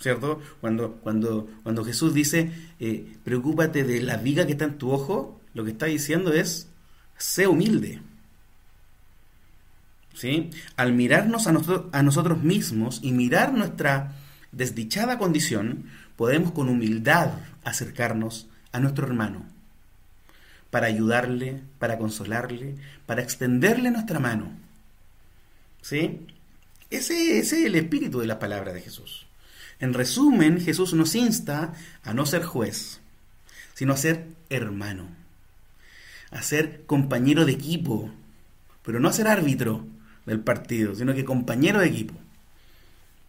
¿cierto? 0.00 0.40
Cuando, 0.60 0.94
cuando, 0.94 1.48
cuando 1.62 1.84
Jesús 1.84 2.12
dice, 2.12 2.50
eh, 2.80 3.06
preocúpate 3.22 3.84
de 3.84 4.02
la 4.02 4.16
viga 4.16 4.46
que 4.46 4.52
está 4.52 4.64
en 4.64 4.78
tu 4.78 4.90
ojo, 4.90 5.40
lo 5.54 5.62
que 5.62 5.70
está 5.70 5.86
diciendo 5.86 6.32
es, 6.32 6.66
sé 7.18 7.46
humilde. 7.46 8.00
¿sí? 10.12 10.50
Al 10.74 10.92
mirarnos 10.92 11.46
a, 11.46 11.52
nosotros, 11.52 11.84
a 11.92 12.02
nosotros 12.02 12.42
mismos 12.42 12.98
y 13.00 13.12
mirar 13.12 13.54
nuestra 13.54 14.16
desdichada 14.50 15.18
condición, 15.18 15.84
podemos 16.16 16.50
con 16.50 16.68
humildad 16.68 17.34
acercarnos 17.64 18.48
a 18.72 18.80
nuestro 18.80 19.06
hermano 19.06 19.44
para 20.72 20.86
ayudarle, 20.86 21.60
para 21.78 21.98
consolarle, 21.98 22.76
para 23.04 23.20
extenderle 23.22 23.90
nuestra 23.90 24.18
mano. 24.20 24.52
¿Sí? 25.82 26.26
Ese, 26.88 27.38
es 27.38 27.52
el 27.52 27.74
espíritu 27.74 28.20
de 28.20 28.26
la 28.26 28.38
palabra 28.38 28.72
de 28.72 28.80
Jesús. 28.80 29.26
En 29.80 29.92
resumen, 29.92 30.62
Jesús 30.62 30.94
nos 30.94 31.14
insta 31.14 31.74
a 32.02 32.14
no 32.14 32.24
ser 32.24 32.42
juez, 32.42 33.00
sino 33.74 33.92
a 33.92 33.98
ser 33.98 34.28
hermano, 34.48 35.08
a 36.30 36.40
ser 36.40 36.84
compañero 36.86 37.44
de 37.44 37.52
equipo, 37.52 38.10
pero 38.82 38.98
no 38.98 39.08
a 39.08 39.12
ser 39.12 39.28
árbitro 39.28 39.84
del 40.24 40.40
partido, 40.40 40.94
sino 40.94 41.14
que 41.14 41.26
compañero 41.26 41.80
de 41.80 41.88
equipo. 41.88 42.14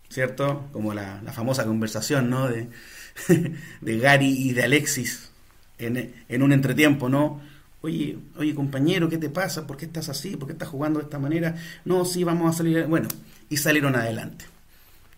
¿Cierto? 0.08 0.70
Como 0.72 0.94
la, 0.94 1.22
famosa 1.34 1.66
conversación, 1.66 2.30
¿no? 2.30 2.48
De, 2.48 2.70
de 3.82 3.98
Gary 3.98 4.50
y 4.50 4.54
de 4.54 4.64
Alexis 4.64 5.30
en, 5.78 6.44
un 6.44 6.54
entretiempo, 6.54 7.10
¿no? 7.10 7.42
Oye, 7.82 8.18
oye 8.38 8.56
compañero, 8.56 9.10
¿qué 9.10 9.18
te 9.18 9.30
pasa? 9.30 9.68
¿Por 9.68 9.78
qué 9.78 9.86
estás 9.86 10.10
así? 10.10 10.38
¿Por 10.38 10.48
qué 10.48 10.54
estás 10.54 10.70
jugando 10.70 11.00
de 11.00 11.06
esta 11.06 11.20
manera? 11.20 11.56
No, 11.84 12.06
sí, 12.06 12.24
vamos 12.24 12.54
a 12.54 12.58
salir. 12.58 12.86
Bueno, 12.86 13.10
y 13.50 13.58
salieron 13.58 13.96
adelante. 13.96 14.46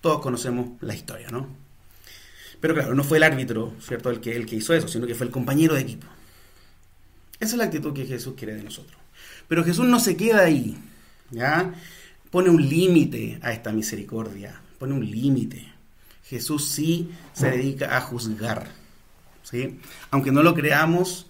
Todos 0.02 0.22
conocemos 0.22 0.70
la 0.82 0.96
historia, 0.96 1.30
¿no? 1.30 1.48
Pero 2.60 2.74
claro, 2.74 2.96
no 2.96 3.04
fue 3.04 3.18
el 3.18 3.24
árbitro, 3.24 3.74
¿cierto? 3.80 4.10
El 4.10 4.20
que, 4.20 4.36
el 4.36 4.46
que 4.46 4.56
hizo 4.56 4.74
eso, 4.74 4.88
sino 4.88 5.06
que 5.06 5.14
fue 5.14 5.28
el 5.28 5.32
compañero 5.32 5.76
de 5.76 5.82
equipo. 5.82 6.08
Esa 7.40 7.52
es 7.52 7.58
la 7.58 7.66
actitud 7.66 7.94
que 7.94 8.06
Jesús 8.06 8.34
quiere 8.36 8.56
de 8.56 8.64
nosotros. 8.64 8.98
Pero 9.48 9.64
Jesús 9.64 9.86
no 9.86 10.00
se 10.00 10.18
queda 10.18 10.46
ahí, 10.46 10.78
¿ya? 11.30 11.74
Pone 12.32 12.50
un 12.50 12.68
límite 12.68 13.38
a 13.42 13.52
esta 13.52 13.72
misericordia, 13.72 14.60
pone 14.80 14.94
un 14.94 15.10
límite. 15.10 15.75
Jesús 16.26 16.66
sí 16.66 17.12
se 17.34 17.52
dedica 17.52 17.98
a 17.98 18.02
juzgar. 18.02 18.68
¿sí? 19.44 19.80
Aunque 20.12 20.32
no 20.32 20.44
lo 20.44 20.54
creamos, 20.54 21.28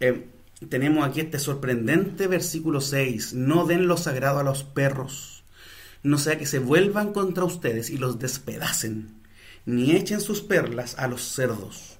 eh, 0.00 0.26
tenemos 0.68 1.06
aquí 1.06 1.20
este 1.20 1.38
sorprendente 1.38 2.26
versículo 2.26 2.80
6. 2.80 3.34
No 3.34 3.66
den 3.66 3.86
lo 3.86 3.96
sagrado 3.96 4.40
a 4.40 4.44
los 4.44 4.64
perros, 4.64 5.44
no 6.02 6.18
sea 6.18 6.38
que 6.38 6.46
se 6.46 6.58
vuelvan 6.58 7.12
contra 7.12 7.44
ustedes 7.44 7.90
y 7.90 7.98
los 7.98 8.18
despedacen, 8.18 9.14
ni 9.64 9.92
echen 9.92 10.20
sus 10.20 10.40
perlas 10.40 10.98
a 10.98 11.06
los 11.06 11.22
cerdos, 11.22 11.98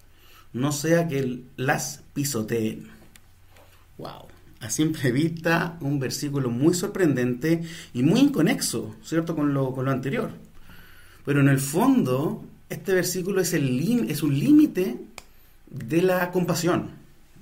no 0.52 0.72
sea 0.72 1.08
que 1.08 1.42
las 1.56 2.02
pisoteen. 2.12 2.88
Wow. 3.98 4.26
A 4.60 4.70
simple 4.70 5.10
vista, 5.10 5.76
un 5.80 5.98
versículo 5.98 6.48
muy 6.48 6.74
sorprendente 6.74 7.62
y 7.92 8.04
muy 8.04 8.20
inconexo, 8.20 8.94
¿cierto? 9.02 9.34
Con 9.34 9.54
lo, 9.54 9.72
con 9.72 9.86
lo 9.86 9.90
anterior. 9.90 10.30
Pero 11.24 11.40
en 11.40 11.48
el 11.48 11.60
fondo, 11.60 12.44
este 12.68 12.94
versículo 12.94 13.40
es, 13.40 13.52
el, 13.52 13.80
un 14.22 14.38
límite 14.38 14.96
de 15.70 16.02
la 16.02 16.30
compasión, 16.30 16.90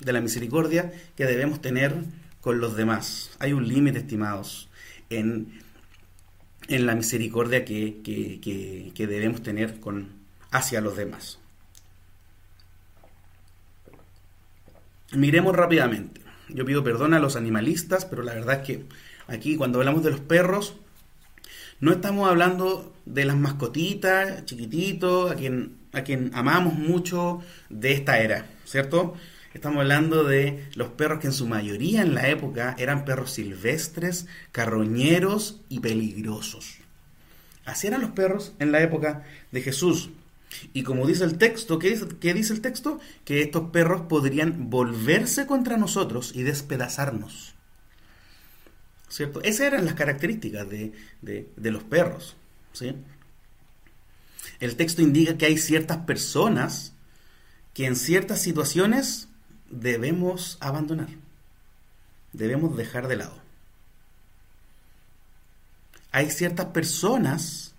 de 0.02 0.12
la 0.12 0.20
misericordia 0.20 0.92
que 1.16 1.26
debemos 1.26 1.60
tener 1.60 1.94
con 2.40 2.60
los 2.60 2.76
demás. 2.76 3.30
Hay 3.38 3.52
un 3.52 3.68
límite, 3.68 3.99
estimados, 3.99 4.68
en, 5.08 5.60
en 6.68 6.87
la 6.87 6.94
misericordia 6.94 7.64
que, 7.64 8.00
que, 8.02 9.06
debemos 9.06 9.42
tener 9.42 9.80
con, 9.80 10.08
hacia 10.50 10.80
los 10.80 10.96
demás. 10.96 11.38
Miremos 15.12 15.56
rápidamente. 15.56 16.20
Yo 16.49 16.64
pido 16.64 16.84
perdón 16.84 17.14
a 17.14 17.18
los 17.18 17.37
animalistas, 17.37 18.04
pero 18.04 18.22
la 18.22 18.34
verdad 18.34 18.60
es 18.60 18.66
que 18.66 18.84
aquí 19.26 19.56
cuando 19.56 19.78
hablamos 19.78 20.04
de 20.04 20.10
los 20.10 20.20
perros, 20.20 20.76
no 21.80 21.92
estamos 21.92 22.28
hablando 22.28 22.94
de 23.06 23.25
las 23.25 23.37
mascotitas, 23.37 24.44
chiquititos, 24.44 25.32
a 25.32 25.34
quien, 25.34 25.78
a 25.92 26.02
quien 26.02 26.30
amamos 26.34 26.75
mucho 26.75 27.40
de 27.70 27.92
esta 27.92 28.20
era, 28.20 28.46
¿cierto? 28.64 29.14
Estamos 29.54 29.80
hablando 29.80 30.22
de 30.22 30.68
los 30.75 30.88
perros 30.90 31.20
que 31.20 31.26
en 31.26 31.32
su 31.32 31.46
mayoría 31.46 32.02
en 32.02 32.14
la 32.14 32.28
época 32.28 32.76
eran 32.78 33.04
perros 33.04 33.32
silvestres, 33.32 34.26
carroñeros 34.52 35.60
y 35.68 35.80
peligrosos. 35.80 36.76
Así 37.64 37.87
eran 37.87 38.02
los 38.02 38.10
perros 38.10 38.52
en 38.58 38.72
la 38.72 38.82
época 38.82 39.25
de 39.50 39.62
Jesús. 39.62 40.10
Y 40.72 40.82
como 40.82 41.06
dice 41.06 41.25
el 41.25 41.38
texto, 41.38 41.78
¿qué 41.78 41.90
dice, 41.90 42.06
¿qué 42.20 42.34
dice 42.34 42.52
el 42.52 42.60
texto? 42.60 43.00
Que 43.25 43.40
estos 43.40 43.70
perros 43.70 44.02
podrían 44.02 44.70
volverse 44.70 45.46
contra 45.46 45.76
nosotros 45.76 46.32
y 46.34 46.42
despedazarnos. 46.42 47.54
¿Cierto? 49.10 49.42
Esas 49.42 49.66
eran 49.66 49.84
las 49.84 49.94
características 49.94 50.66
de, 50.70 50.92
los 51.56 51.82
perros, 51.82 52.36
¿sí? 52.72 52.94
El 54.60 54.76
texto 54.76 55.02
indica 55.02 55.36
que 55.36 55.46
hay 55.46 55.58
ciertas 55.58 55.98
personas 55.98 56.92
que 57.74 57.86
en 57.86 57.96
ciertas 57.96 58.40
situaciones 58.40 59.28
debemos 59.68 60.56
abandonar, 60.60 61.08
debemos 62.32 62.76
dejar 62.76 63.08
de 63.08 63.16
lado. 63.16 63.38
Hay 66.12 66.30
ciertas 66.30 66.66
personas 66.66 67.72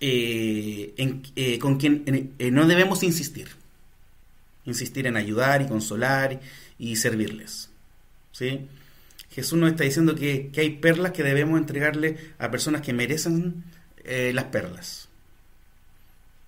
eh, 0.00 0.94
eh, 1.36 1.58
con 1.58 1.78
quien 1.78 2.34
eh, 2.38 2.50
no 2.50 2.66
debemos 2.66 3.02
insistir, 3.02 3.48
insistir 4.64 5.06
en 5.06 5.16
ayudar 5.16 5.62
y 5.62 5.66
consolar 5.66 6.40
y 6.78 6.96
servirles. 6.96 7.69
¿Sí? 8.32 8.68
Jesús 9.30 9.58
nos 9.58 9.70
está 9.70 9.84
diciendo 9.84 10.14
que, 10.14 10.50
hay 10.56 10.70
perlas 10.70 11.12
que 11.12 11.22
debemos 11.22 11.58
entregarle 11.58 12.32
a 12.38 12.50
personas 12.50 12.82
que 12.82 12.92
merecen 12.92 13.64
eh, 14.04 14.32
las 14.34 14.44
perlas. 14.46 15.08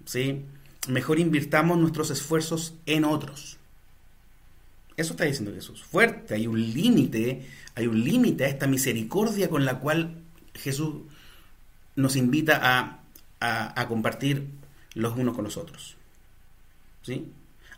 ¿sí? 0.04 0.42
Mejor 0.88 1.20
invirtamos 1.20 1.78
nuestros 1.78 2.10
esfuerzos 2.10 2.74
en 2.86 3.04
otros. 3.04 3.58
Eso 4.96 5.12
está 5.12 5.24
diciendo 5.24 5.54
Jesús. 5.54 5.82
Fuerte, 5.82 6.34
hay 6.34 6.46
un 6.46 6.60
límite, 6.60 7.46
hay 7.74 7.86
un 7.86 8.02
límite 8.02 8.44
a 8.44 8.48
esta 8.48 8.66
misericordia 8.66 9.48
con 9.48 9.64
la 9.64 9.78
cual 9.78 10.16
Jesús 10.54 11.02
nos 11.94 12.16
invita 12.16 12.60
a, 12.62 13.00
a, 13.40 13.80
a 13.80 13.88
compartir 13.88 14.48
los 14.94 15.16
unos 15.16 15.34
con 15.34 15.44
los 15.44 15.56
otros. 15.56 15.96
¿Sí? 17.02 17.32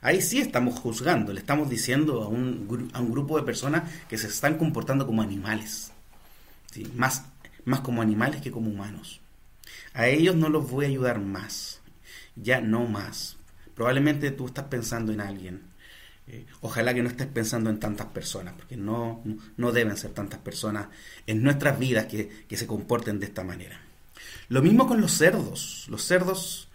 Ahí 0.05 0.21
sí 0.21 0.39
estamos 0.39 0.79
juzgando, 0.79 1.33
le 1.33 1.41
estamos 1.41 1.69
diciendo 1.71 2.23
a 2.23 2.29
un, 2.29 2.91
a 2.93 3.01
un 3.01 3.11
grupo 3.11 3.39
de 3.39 3.43
personas 3.43 3.91
que 4.07 4.19
se 4.19 4.29
están 4.29 4.59
comportando 4.59 5.07
como 5.07 5.23
animales, 5.23 5.93
más, 6.95 7.25
más 7.65 7.81
como 7.81 8.03
animales 8.03 8.43
que 8.43 8.51
como 8.51 8.71
humanos. 8.71 9.21
A 9.95 10.07
ellos 10.07 10.37
no 10.37 10.51
los 10.51 10.71
voy 10.71 10.85
a 10.85 10.89
ayudar 10.89 11.21
más, 11.21 11.81
ya 12.37 12.61
no 12.61 12.87
más. 12.87 13.39
Probablemente 13.75 14.31
tú 14.31 14.47
estás 14.47 14.67
pensando 14.67 15.11
en 15.11 15.23
alguien. 15.23 15.63
Eh, 16.27 16.45
ojalá 16.61 16.93
que 16.93 17.03
no 17.03 17.09
estés 17.09 17.27
pensando 17.27 17.71
en 17.71 17.81
tantas 17.81 18.09
personas, 18.09 18.55
porque 18.55 18.77
no, 18.77 19.23
no 19.57 19.73
deben 19.73 19.97
ser 19.97 20.11
tantas 20.13 20.41
personas 20.41 20.89
en 21.27 21.43
nuestras 21.43 21.79
vidas 21.79 22.07
que, 22.07 22.45
se 22.55 22.67
comporten 22.67 23.21
de 23.21 23.27
esta 23.27 23.43
manera. 23.43 23.81
Lo 24.51 24.61
mismo 24.61 24.87
con 24.87 25.01
los 25.01 25.13
cerdos. 25.13 25.87
Los 25.89 26.05
cerdos 26.05 26.69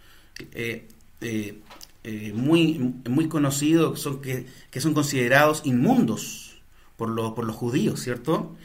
eh, 0.52 0.88
eh, 1.20 1.60
eh, 2.02 2.32
muy, 2.34 2.78
muy 3.08 3.28
conocidos 3.28 4.00
son 4.00 4.20
que, 4.20 4.46
son 4.80 4.94
considerados 4.94 5.62
inmundos 5.64 6.60
por, 6.96 7.14
por 7.34 7.44
los 7.44 7.56
judíos, 7.56 8.00
¿cierto? 8.00 8.56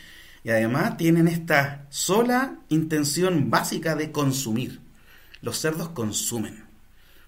Y 0.44 0.52
además 0.52 0.98
tienen 0.98 1.28
esta 1.28 1.86
sola 1.90 2.60
intención 2.70 3.50
básica 3.50 3.96
de 3.96 4.12
consumir. 4.12 4.80
Los 5.42 5.60
cerdos 5.60 5.90
consumen, 5.90 6.64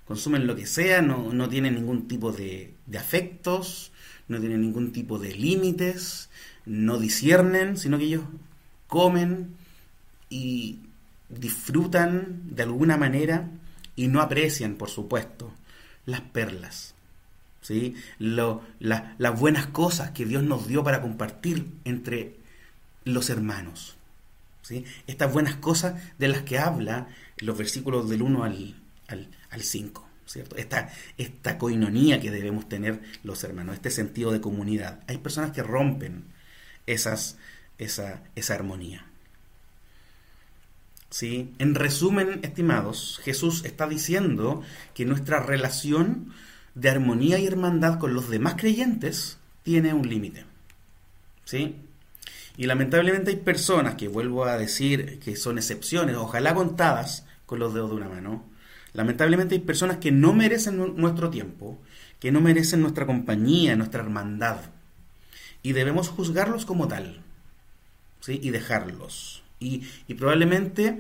consumen 0.06 0.48
lo 0.48 0.56
que 0.56 0.66
sea, 0.66 1.02
no, 1.02 1.34
no 1.34 1.50
tienen 1.50 1.76
ningún 1.76 2.08
tipo 2.08 2.32
de, 2.32 2.74
de 2.86 2.98
afectos, 2.98 3.92
no 4.28 4.40
tienen 4.40 4.62
ningún 4.62 4.92
tipo 4.92 5.20
de 5.20 5.34
límites, 5.34 6.30
no 6.66 7.00
disciernen, 7.00 7.78
sino 7.78 7.98
que 7.98 8.06
ellos 8.06 8.24
comen 8.88 9.56
y 10.30 10.80
disfrutan 11.30 12.42
de 12.44 12.64
alguna 12.64 12.98
manera 12.98 13.50
y 13.96 14.08
no 14.08 14.22
aprecian, 14.22 14.76
por 14.76 14.90
supuesto, 14.90 15.52
las 16.08 16.22
perlas, 16.22 16.96
¿sí? 17.62 17.96
las 18.18 19.40
buenas 19.40 19.68
cosas 19.68 20.12
que 20.12 20.26
Dios 20.26 20.42
nos 20.42 20.68
dio 20.68 20.84
para 20.84 21.02
compartir 21.02 21.68
entre 21.84 22.38
los 23.04 23.30
hermanos. 23.30 23.98
¿sí? 24.62 24.86
Estas 25.06 25.32
buenas 25.32 25.58
cosas 25.58 26.02
de 26.18 26.30
las 26.30 26.42
que 26.42 26.58
habla 26.58 27.08
los 27.38 27.58
versículos 27.58 28.10
del 28.10 28.22
1 28.22 28.44
al, 28.44 28.76
al, 29.50 29.62
5. 29.62 30.08
¿cierto? 30.26 30.56
Esta, 30.56 30.90
esta 31.18 31.58
coinonía 31.58 32.22
que 32.22 32.32
debemos 32.32 32.70
tener 32.70 33.02
los 33.24 33.44
hermanos, 33.44 33.76
este 33.76 33.92
sentido 33.92 34.32
de 34.32 34.42
comunidad. 34.42 35.02
Hay 35.08 35.18
personas 35.18 35.52
que 35.52 35.62
rompen 35.62 36.24
esas, 36.86 37.38
esa, 37.78 38.24
esa 38.36 38.54
armonía. 38.54 39.06
¿Sí? 41.10 41.54
En 41.58 41.76
resumen, 41.76 42.40
estimados, 42.44 43.20
Jesús 43.24 43.64
está 43.64 43.88
diciendo 43.88 44.62
que 44.94 45.06
nuestra 45.06 45.40
relación 45.40 46.34
de 46.76 46.90
armonía 46.90 47.40
y 47.40 47.48
hermandad 47.48 47.98
con 47.98 48.14
los 48.14 48.30
demás 48.30 48.56
creyentes 48.58 49.38
tiene 49.64 49.94
un 49.94 50.08
límite. 50.08 50.46
¿Sí? 51.46 51.76
Y 52.58 52.66
lamentablemente 52.66 53.32
hay 53.32 53.38
personas 53.38 53.96
que 53.96 54.08
vuelvo 54.08 54.46
a 54.46 54.58
decir 54.58 55.20
que 55.20 55.36
son 55.36 55.58
excepciones, 55.58 56.16
ojalá 56.16 56.54
contadas 56.56 57.26
con 57.46 57.60
los 57.60 57.74
dedos 57.74 57.92
de 57.92 57.96
una 57.96 58.10
mano. 58.10 58.44
Lamentablemente 58.94 59.56
hay 59.56 59.62
personas 59.62 59.98
que 59.98 60.12
no 60.12 60.34
merecen 60.34 60.96
nuestro 60.98 61.30
tiempo, 61.30 61.80
que 62.20 62.32
no 62.32 62.42
merecen 62.42 62.82
nuestra 62.82 63.06
compañía, 63.06 63.76
nuestra 63.76 64.02
hermandad. 64.02 64.58
Y 65.62 65.74
debemos 65.74 66.10
juzgarlos 66.10 66.66
como 66.66 66.88
tal. 66.88 67.22
¿sí? 68.22 68.40
Y 68.42 68.50
dejarlos. 68.50 69.44
Y, 69.60 69.84
probablemente 70.16 71.00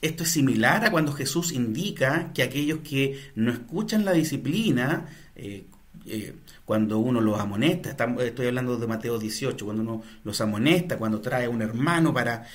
esto 0.00 0.22
es 0.22 0.30
similar 0.30 0.84
a 0.84 0.90
cuando 0.90 1.12
Jesús 1.12 1.52
indica 1.52 2.32
que 2.32 2.42
aquellos 2.42 2.80
que 2.80 3.20
no 3.34 3.50
escuchan 3.50 4.04
la 4.04 4.12
disciplina, 4.12 5.06
eh, 5.34 5.64
eh, 6.06 6.34
cuando 6.64 6.98
uno 6.98 7.20
los 7.20 7.38
amonesta, 7.40 7.90
estoy 8.20 8.46
hablando 8.46 8.76
de 8.76 8.86
Mateo 8.86 9.18
18, 9.18 9.64
cuando 9.64 9.82
uno 9.82 10.02
los 10.24 10.40
amonesta, 10.40 10.98
cuando 10.98 11.20
trae 11.20 11.46
a 11.46 11.50
un 11.50 11.62
hermano 11.62 12.14
para 12.14 12.46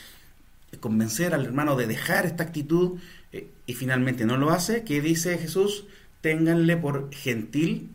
convencer 0.80 1.34
al 1.34 1.46
hermano 1.46 1.76
de 1.76 1.88
dejar 1.88 2.26
esta 2.26 2.44
actitud 2.44 3.00
eh, 3.32 3.50
y 3.66 3.74
finalmente 3.74 4.26
no 4.26 4.38
lo 4.38 4.52
hace, 4.52 4.84
¿qué 4.84 5.02
dice 5.02 5.38
Jesús? 5.38 5.86
Ténganle 6.22 6.78
por 6.78 7.14
gentil 7.14 7.90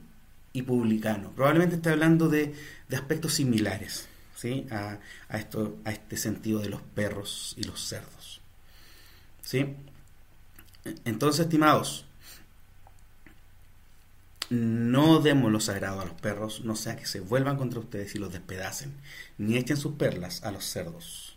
y 0.52 0.62
publicano. 0.62 1.30
Probablemente 1.34 1.76
está 1.76 1.92
hablando 1.92 2.28
de, 2.28 2.54
aspectos 2.92 3.34
similares 3.34 4.07
¿sí? 4.38 4.66
a, 4.71 5.00
esto, 5.37 5.78
a 5.85 5.90
este 5.90 6.16
sentido 6.16 6.61
de 6.61 6.68
los 6.68 6.80
perros 6.80 7.54
y 7.57 7.64
los 7.64 7.80
cerdos. 7.80 8.40
¿sí? 9.42 9.75
Entonces, 11.04 11.47
estimados, 11.47 12.04
no 14.49 15.18
demos 15.18 15.50
lo 15.50 15.61
sagrado 15.61 16.00
a 16.00 16.04
los 16.04 16.14
perros, 16.14 16.64
no 16.64 16.76
sea 16.76 16.97
que 16.97 17.07
se 17.07 17.21
vuelvan 17.21 17.57
contra 17.57 17.80
ustedes 17.80 18.14
y 18.14 18.18
los 18.18 18.33
despedacen, 18.33 18.95
ni 19.38 19.57
echen 19.57 19.76
sus 19.76 19.95
perlas 19.95 20.45
a 20.45 20.52
los 20.52 20.64
cerdos, 20.64 21.37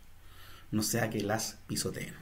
no 0.70 0.84
sea 0.84 1.10
que 1.10 1.22
las 1.22 1.58
pisoteen. 1.68 2.14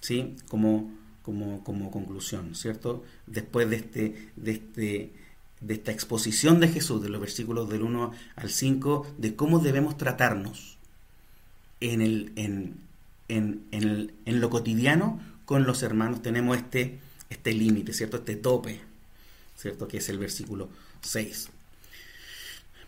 ¿Sí? 0.00 0.36
Como, 0.48 0.92
como, 1.22 1.62
como 1.64 1.90
conclusión, 1.90 2.54
¿cierto? 2.54 3.04
Después 3.26 3.70
de, 3.70 3.76
este, 3.76 4.32
de, 4.36 4.50
este, 4.50 5.12
de 5.60 5.74
esta 5.74 5.92
exposición 5.92 6.60
de 6.60 6.68
Jesús, 6.68 7.02
de 7.02 7.08
los 7.08 7.20
versículos 7.20 7.68
del 7.68 7.82
1 7.82 8.12
al 8.36 8.50
5, 8.50 9.14
de 9.18 9.36
cómo 9.36 9.58
debemos 9.58 9.96
tratarnos 9.96 10.76
en, 11.80 12.00
el, 12.02 12.32
en, 12.36 12.76
en, 13.28 13.64
en, 13.70 14.12
en 14.24 14.40
lo 14.40 14.50
cotidiano 14.50 15.20
con 15.44 15.64
los 15.64 15.82
hermanos, 15.82 16.22
tenemos 16.22 16.56
este, 16.56 16.98
este 17.30 17.52
límite, 17.52 17.92
¿cierto? 17.92 18.18
Este 18.18 18.36
tope 18.36 18.80
¿cierto? 19.56 19.88
Que 19.88 19.98
es 19.98 20.08
el 20.08 20.18
versículo 20.18 20.68
6. 21.00 21.48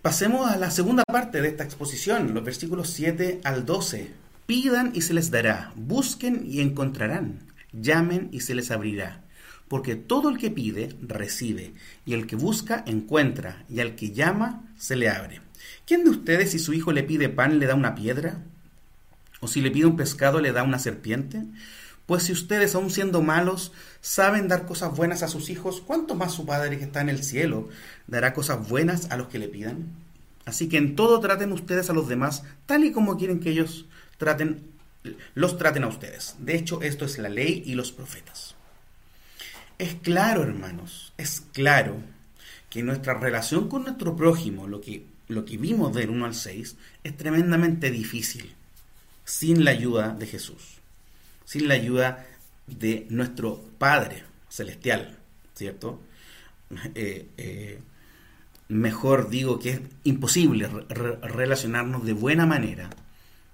Pasemos 0.03 0.49
a 0.49 0.57
la 0.57 0.71
segunda 0.71 1.03
parte 1.05 1.41
de 1.41 1.49
esta 1.49 1.65
exposición, 1.65 2.35
los 2.35 2.45
versículos 2.45 2.91
7 2.91 3.41
al 3.45 3.67
12. 3.67 4.13
Pidan 4.47 4.93
y 4.95 5.03
se 5.03 5.15
les 5.15 5.31
dará, 5.31 5.73
busquen 5.75 6.43
y 6.47 6.61
encontrarán, 6.61 7.41
llamen 7.73 8.29
y 8.33 8.41
se 8.41 8.55
les 8.55 8.71
abrirá. 8.71 9.25
Porque 9.69 9.97
todo 9.97 10.31
el 10.31 10.39
que 10.39 10.51
pide, 10.51 10.97
recibe, 11.01 11.75
y 12.07 12.15
el 12.15 12.27
que 12.27 12.37
busca, 12.37 12.83
encuentra, 12.87 13.65
y 13.69 13.81
al 13.81 13.95
que 13.95 14.13
llama, 14.13 14.65
se 14.79 14.97
le 14.97 15.11
abre. 15.11 15.43
¿Quién 15.87 16.05
de 16.05 16.11
ustedes 16.11 16.53
si 16.53 16.59
su 16.59 16.73
hijo 16.73 16.93
le 16.93 17.03
pide 17.03 17.29
pan, 17.29 17.59
le 17.59 17.67
da 17.67 17.75
una 17.75 17.95
piedra? 17.95 18.43
¿O 19.41 19.49
si 19.49 19.61
le 19.61 19.71
pide 19.71 19.87
un 19.87 19.97
pescado, 19.97 20.41
le 20.41 20.53
da 20.53 20.63
una 20.63 20.79
serpiente? 20.79 21.45
Pues 22.07 22.23
si 22.23 22.33
ustedes, 22.33 22.75
aun 22.75 22.91
siendo 22.91 23.21
malos, 23.21 23.73
saben 24.01 24.49
dar 24.49 24.65
cosas 24.65 24.97
buenas 24.97 25.23
a 25.23 25.29
sus 25.29 25.51
hijos, 25.51 25.83
¿cuánto 25.87 26.15
más 26.15 26.33
su 26.33 26.47
Padre 26.47 26.79
que 26.79 26.85
está 26.85 27.03
en 27.03 27.11
el 27.11 27.23
cielo 27.23 27.69
dará 28.07 28.33
cosas 28.33 28.67
buenas 28.67 29.11
a 29.11 29.19
los 29.19 29.29
que 29.29 29.39
le 29.39 29.49
pidan? 29.49 29.89
Así 30.47 30.71
que 30.71 30.79
en 30.79 30.97
todo 30.97 31.21
traten 31.21 31.53
ustedes 31.53 31.91
a 31.91 31.93
los 31.93 32.09
demás 32.09 32.45
tal 32.65 32.85
y 32.85 32.93
como 32.93 33.19
quieren 33.19 33.41
que 33.41 33.51
ellos 33.51 33.85
traten, 34.17 34.63
los 35.35 35.59
traten 35.59 35.85
a 35.85 35.89
ustedes. 35.89 36.37
De 36.39 36.57
hecho, 36.57 36.81
esto 36.81 37.05
es 37.05 37.19
la 37.19 37.29
ley 37.29 37.63
y 37.67 37.75
los 37.75 37.93
profetas. 37.93 38.58
Es 39.79 39.95
claro, 39.95 40.43
hermanos, 40.43 41.13
es 41.17 41.43
claro 41.53 41.97
que 42.69 42.83
nuestra 42.83 43.15
relación 43.15 43.69
con 43.69 43.85
nuestro 43.85 44.17
prójimo, 44.17 44.67
lo 44.67 44.81
que, 44.81 45.07
lo 45.29 45.45
que 45.45 45.57
vimos 45.57 45.95
del 45.95 46.11
1 46.11 46.27
al 46.27 46.35
6, 46.35 46.77
es 47.05 47.17
tremendamente 47.17 47.91
difícil 47.91 48.55
sin 49.25 49.65
la 49.65 49.71
ayuda 49.71 50.11
de 50.11 50.27
Jesús 50.27 50.79
sin 51.49 51.67
la 51.67 51.73
ayuda 51.73 52.27
de 52.67 53.07
nuestro 53.09 53.59
Padre 53.79 54.23
Celestial, 54.51 55.17
¿cierto? 55.55 55.99
Eh, 56.95 57.27
eh, 57.39 57.79
mejor 58.69 59.31
digo 59.31 59.59
que 59.59 59.71
es 59.71 59.81
imposible 60.05 60.69
relacionarnos 60.69 62.05
de 62.05 62.13
buena 62.13 62.45
manera, 62.45 62.91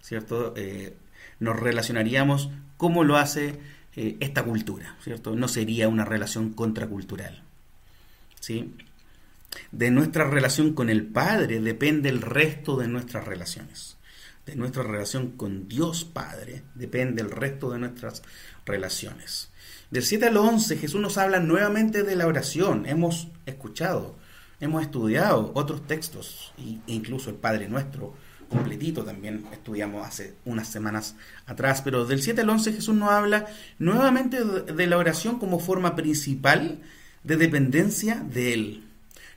¿cierto? 0.03 0.55
Eh, 0.57 0.97
nos 1.39 1.55
relacionaríamos 1.55 2.51
como 2.79 3.05
lo 3.05 3.17
hace 3.17 3.61
esta 3.97 4.43
cultura, 4.43 4.97
¿cierto? 5.03 5.35
No 5.37 5.49
sería 5.49 5.89
una 5.89 6.05
relación 6.05 6.53
contracultural, 6.53 7.43
¿sí? 8.41 8.75
De 9.71 9.91
nuestra 9.91 10.29
relación 10.29 10.75
con 10.75 10.91
el 10.91 11.07
Padre 11.07 11.61
depende 11.61 12.09
el 12.09 12.21
resto 12.21 12.77
de 12.77 12.89
nuestras 12.89 13.25
relaciones 13.25 13.97
de 14.47 14.57
nuestra 14.57 14.83
relación 14.83 15.33
con 15.33 15.69
Dios 15.69 16.05
Padre 16.05 16.63
depende 16.75 17.23
el 17.23 17.31
resto 17.31 17.71
de 17.71 17.79
nuestras 17.79 18.23
relaciones. 18.67 19.51
Del 19.91 20.03
7 20.03 20.27
al 20.27 20.37
11 20.37 20.77
Jesús 20.77 21.01
nos 21.01 21.19
habla 21.19 21.41
nuevamente 21.41 22.03
de 22.03 22.17
la 22.17 22.27
oración. 22.27 22.87
Hemos 22.87 23.29
escuchado, 23.47 24.17
hemos 24.61 24.83
estudiado 24.83 25.53
otros 25.55 25.87
textos, 25.87 26.53
e 26.59 26.79
incluso 26.87 27.31
el 27.31 27.37
Padre 27.37 27.69
Nuestro 27.69 28.15
completito 28.55 29.05
también 29.05 29.45
estudiamos 29.53 30.07
hace 30.07 30.35
unas 30.45 30.69
semanas 30.69 31.17
atrás, 31.47 31.83
pero 31.83 32.07
del 32.07 32.23
7 32.23 32.41
al 32.41 32.51
11 32.51 32.73
Jesús 32.73 32.95
nos 32.95 33.11
habla 33.11 33.47
nuevamente 33.79 34.43
de 34.43 34.87
la 34.87 34.97
oración 34.97 35.39
como 35.39 35.59
forma 35.59 35.95
principal 35.95 36.81
de 37.23 37.37
dependencia 37.37 38.17
de 38.17 38.55
Él 38.55 38.85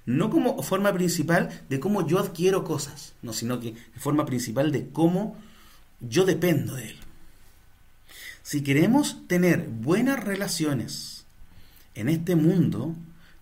no 0.08 0.30
como 0.30 0.63
forma 0.63 0.93
principal 0.93 1.49
de 1.69 1.80
cómo 1.82 2.08
yo 2.08 2.17
adquiero 2.17 2.63
cosas, 2.63 3.13
no, 3.21 3.34
sino 3.34 3.60
que 3.60 3.75
forma 3.97 4.25
principal 4.25 4.71
de 4.71 4.88
cómo 4.88 5.38
yo 5.99 6.25
dependo 6.25 6.75
de 6.75 6.91
Él. 6.91 6.95
Si 8.41 8.63
queremos 8.63 9.27
tener 9.27 9.67
buenas 9.67 10.23
relaciones 10.23 11.25
en 11.93 12.08
este 12.08 12.38
mundo, 12.38 12.95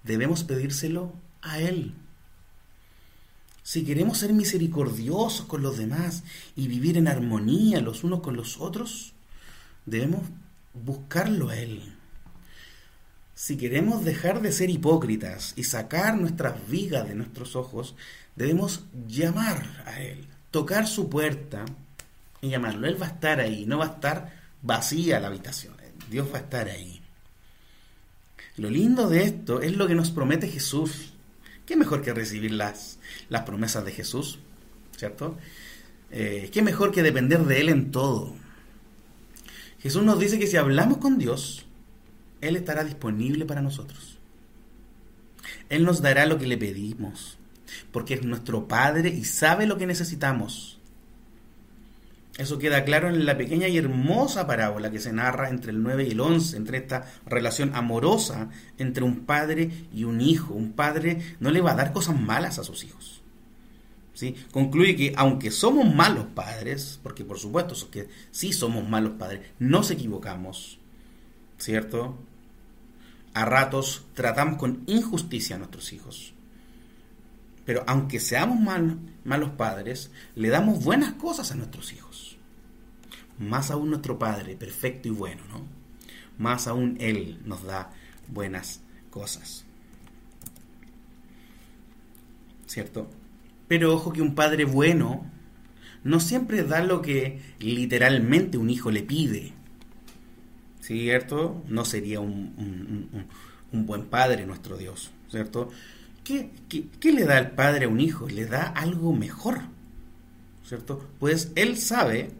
debemos 0.03 0.43
pedírselo 0.43 1.13
a 1.43 1.59
Él. 1.59 1.93
Si 3.65 3.84
queremos 3.84 4.19
ser 4.19 4.32
misericordiosos 4.32 5.47
con 5.47 5.63
los 5.63 5.75
demás 5.80 6.21
y 6.56 6.67
vivir 6.67 6.97
en 6.97 7.08
armonía 7.08 7.82
los 7.82 8.04
unos 8.04 8.21
con 8.21 8.36
los 8.36 8.62
otros, 8.62 9.13
debemos 9.88 10.21
buscarlo 10.75 11.49
a 11.49 11.58
Él. 11.58 11.95
Si 13.34 13.58
queremos 13.58 14.06
dejar 14.06 14.43
de 14.43 14.51
ser 14.51 14.69
hipócritas 14.69 15.54
y 15.56 15.63
sacar 15.63 16.15
nuestras 16.15 16.69
vigas 16.69 17.08
de 17.08 17.15
nuestros 17.15 17.56
ojos, 17.56 17.95
debemos 18.36 18.86
llamar 19.08 19.84
a 19.88 19.99
Él, 19.99 20.28
tocar 20.51 20.86
su 20.86 21.10
puerta 21.10 21.65
y 22.41 22.49
llamarlo. 22.49 22.88
Él 22.88 23.01
va 23.01 23.08
a 23.08 23.13
estar 23.13 23.39
ahí, 23.39 23.65
no 23.65 23.80
va 23.80 23.86
a 23.86 23.93
estar 23.95 24.43
vacía 24.62 25.19
la 25.19 25.30
habitación. 25.30 25.73
Dios 26.08 26.28
va 26.32 26.38
a 26.38 26.41
estar 26.41 26.69
ahí. 26.69 27.01
Lo 28.58 28.69
lindo 28.69 29.10
de 29.10 29.23
esto 29.23 29.60
es 29.60 29.75
lo 29.75 29.88
que 29.88 29.95
nos 29.95 30.12
promete 30.12 30.47
Jesús. 30.47 31.13
¿Qué 31.65 31.75
mejor 31.75 32.04
que 32.04 32.13
recibir 32.13 32.51
las, 32.51 32.99
las 33.29 33.43
promesas 33.43 33.85
de 33.85 33.91
Jesús? 33.91 34.39
¿Cierto? 34.97 35.38
Eh, 36.11 36.49
¿Qué 36.51 36.61
mejor 36.61 36.91
que 36.91 37.03
depender 37.03 37.43
de 37.45 37.61
Él 37.61 37.69
en 37.69 37.91
todo? 37.91 38.33
Jesús 39.79 40.03
nos 40.03 40.19
dice 40.19 40.39
que 40.39 40.47
si 40.47 40.57
hablamos 40.57 40.97
con 40.97 41.17
Dios, 41.17 41.65
él 42.41 42.55
estará 42.55 42.83
disponible 42.83 43.45
para 43.45 43.61
nosotros. 43.61 44.17
Él 45.69 45.83
nos 45.83 46.01
dará 46.01 46.25
lo 46.25 46.38
que 46.38 46.47
le 46.47 46.57
pedimos, 46.57 47.38
porque 47.91 48.15
es 48.15 48.23
nuestro 48.23 48.67
Padre 48.67 49.09
y 49.09 49.25
sabe 49.25 49.67
lo 49.67 49.77
que 49.77 49.85
necesitamos. 49.85 50.79
Eso 52.38 52.58
queda 52.58 52.84
claro 52.84 53.08
en 53.08 53.26
la 53.26 53.38
pequeña 53.38 53.67
y 53.69 53.78
hermosa 53.78 54.45
parábola 54.45 54.91
que 54.91 55.00
se 55.00 55.13
narra 55.13 55.50
entre 55.50 55.71
el 55.71 55.82
9 55.82 56.06
y 56.06 56.12
el 56.12 56.19
11, 56.19 56.58
entre 56.58 56.78
esta 56.80 57.06
relación 57.26 57.74
amorosa 57.74 58.50
entre 58.78 59.06
un 59.06 59.26
padre 59.26 59.88
y 59.93 60.04
un 60.04 60.19
hijo. 60.19 60.54
Un 60.54 60.74
padre 60.74 61.19
no 61.39 61.50
le 61.52 61.62
va 61.62 61.71
a 61.71 61.76
dar 61.76 61.93
cosas 61.93 62.19
malas 62.19 62.60
a 62.60 62.63
sus 62.63 62.84
hijos. 62.84 63.21
¿Sí? 64.13 64.36
Concluye 64.52 64.95
que 64.95 65.13
aunque 65.15 65.52
somos 65.52 65.93
malos 65.93 66.26
padres, 66.34 67.00
porque 67.04 67.26
por 67.26 67.39
supuesto 67.39 67.76
que 67.89 68.08
sí 68.32 68.54
somos 68.54 68.88
malos 68.88 69.13
padres, 69.17 69.41
nos 69.60 69.91
equivocamos, 69.91 70.80
¿cierto? 71.58 72.17
a 73.36 73.43
ratos 73.43 74.06
tratamos 74.13 74.58
con 74.58 74.84
injusticia 74.88 75.58
a 75.58 75.60
nuestros 75.60 75.91
hijos. 75.91 76.34
Pero 77.65 77.84
aunque 77.86 78.19
seamos 78.21 78.58
malos 79.26 79.50
padres, 79.52 80.10
le 80.36 80.48
damos 80.50 80.84
buenas 80.84 81.13
cosas 81.13 81.52
a 81.52 81.56
nuestros 81.56 81.91
hijos. 81.91 82.24
Más 83.39 83.71
aún 83.71 83.89
nuestro 83.89 84.17
Padre, 84.17 84.56
perfecto 84.56 85.08
y 85.08 85.12
bueno, 85.12 85.43
¿no? 85.50 85.65
Más 86.38 86.67
aún 86.67 86.98
Él 87.00 87.39
nos 87.45 87.63
da 87.63 87.91
buenas 88.28 88.82
cosas. 89.10 89.65
¿Cierto? 92.67 93.10
Pero 93.67 93.93
ojo 93.93 94.12
que 94.12 94.21
un 94.21 94.36
padre 94.36 94.65
bueno 94.65 95.26
no 96.04 96.19
siempre 96.19 96.63
da 96.63 96.84
lo 96.84 97.02
que 97.02 97.39
literalmente 97.60 98.58
un 98.58 98.69
hijo 98.69 98.91
le 98.91 99.04
pide. 99.04 99.54
¿Cierto? 100.82 101.63
No 101.67 101.84
sería 101.84 102.19
un, 102.19 103.28
buen 103.71 104.06
padre 104.06 104.45
nuestro 104.45 104.78
Dios, 104.78 105.12
¿cierto? 105.30 105.69
¿Qué, 106.24 106.52
qué 106.69 107.12
le 107.12 107.26
da 107.26 107.39
el 107.39 107.52
padre 107.52 107.86
a 107.86 107.89
un 107.89 108.00
hijo? 108.00 108.28
Le 108.28 108.45
da 108.45 108.67
algo 108.67 109.13
mejor, 109.13 109.62
¿cierto? 110.63 111.08
Pues 111.19 111.52
él 111.56 111.78
sabe 111.78 112.32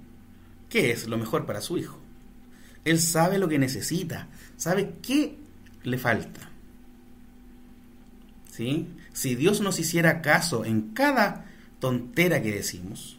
qué 0.75 0.91
es 0.91 1.07
lo 1.07 1.17
mejor 1.17 1.45
para 1.45 1.61
su 1.61 1.77
hijo. 1.77 1.97
Él 2.83 2.99
sabe 2.99 3.38
lo 3.38 3.47
que 3.47 3.57
necesita, 3.57 4.27
sabe 4.57 4.95
qué 5.01 5.38
le 5.83 5.97
falta. 5.97 6.49
¿Sí? 8.51 8.89
Si 9.13 9.35
Dios 9.35 9.61
nos 9.61 9.79
hiciera 9.79 10.21
caso 10.21 10.65
en 10.65 10.89
cada 10.89 11.45
tontera 11.79 12.41
que 12.41 12.51
decimos, 12.51 13.17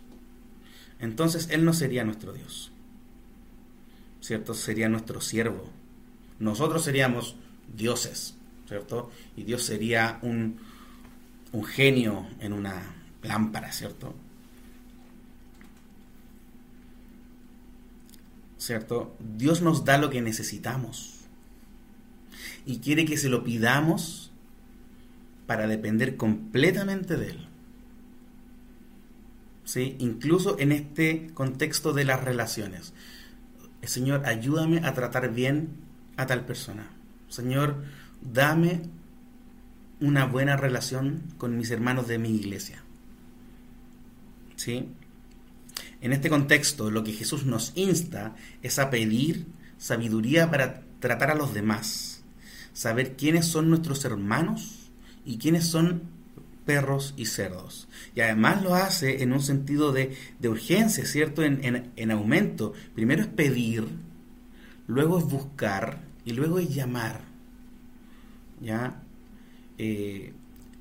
entonces 1.00 1.48
Él 1.50 1.64
no 1.64 1.72
sería 1.72 2.04
nuestro 2.04 2.34
Dios. 2.34 2.72
¿Cierto? 4.20 4.52
Sería 4.52 4.90
nuestro 4.90 5.22
siervo. 5.22 5.70
Nosotros 6.38 6.84
seríamos 6.84 7.36
dioses, 7.74 8.34
¿cierto? 8.68 9.10
Y 9.34 9.44
Dios 9.44 9.62
sería 9.62 10.18
un, 10.20 10.58
un 11.52 11.64
genio 11.64 12.26
en 12.38 12.52
una 12.52 12.82
lámpara, 13.22 13.72
¿cierto? 13.72 14.14
¿Cierto? 18.58 19.16
Dios 19.20 19.62
nos 19.62 19.84
da 19.84 19.98
lo 19.98 20.10
que 20.10 20.22
necesitamos. 20.22 21.20
Y 22.64 22.78
quiere 22.78 23.04
que 23.04 23.16
se 23.16 23.28
lo 23.28 23.44
pidamos 23.44 24.32
para 25.46 25.66
depender 25.66 26.16
completamente 26.16 27.16
de 27.16 27.30
Él. 27.30 27.48
¿Sí? 29.64 29.96
Incluso 29.98 30.58
en 30.58 30.72
este 30.72 31.30
contexto 31.34 31.92
de 31.92 32.04
las 32.04 32.22
relaciones. 32.22 32.92
Señor, 33.82 34.26
ayúdame 34.26 34.78
a 34.84 34.94
tratar 34.94 35.32
bien 35.32 35.70
a 36.16 36.26
tal 36.26 36.44
persona. 36.44 36.90
Señor, 37.28 37.84
dame 38.20 38.82
una 40.00 40.26
buena 40.26 40.56
relación 40.56 41.22
con 41.38 41.56
mis 41.56 41.70
hermanos 41.70 42.08
de 42.08 42.18
mi 42.18 42.34
iglesia. 42.34 42.82
¿Sí? 44.56 44.88
En 46.06 46.12
este 46.12 46.30
contexto, 46.30 46.88
lo 46.88 47.02
que 47.02 47.10
Jesús 47.10 47.46
nos 47.46 47.72
insta 47.74 48.36
es 48.62 48.78
a 48.78 48.90
pedir 48.90 49.44
sabiduría 49.76 50.48
para 50.48 50.82
tratar 51.00 51.32
a 51.32 51.34
los 51.34 51.52
demás, 51.52 52.22
saber 52.72 53.16
quiénes 53.16 53.46
son 53.46 53.68
nuestros 53.68 54.04
hermanos 54.04 54.92
y 55.24 55.38
quiénes 55.38 55.66
son 55.66 56.02
perros 56.64 57.12
y 57.16 57.26
cerdos. 57.26 57.88
Y 58.14 58.20
además 58.20 58.62
lo 58.62 58.76
hace 58.76 59.24
en 59.24 59.32
un 59.32 59.42
sentido 59.42 59.90
de, 59.90 60.16
urgencia, 60.44 61.04
¿cierto? 61.04 61.42
En, 61.42 62.10
aumento. 62.12 62.72
Primero 62.94 63.22
es 63.22 63.28
pedir, 63.28 63.88
luego 64.86 65.18
es 65.18 65.24
buscar 65.24 66.02
y 66.24 66.34
luego 66.34 66.60
es 66.60 66.72
llamar. 66.72 67.22
¿Ya? 68.60 69.02
Eh, 69.76 70.32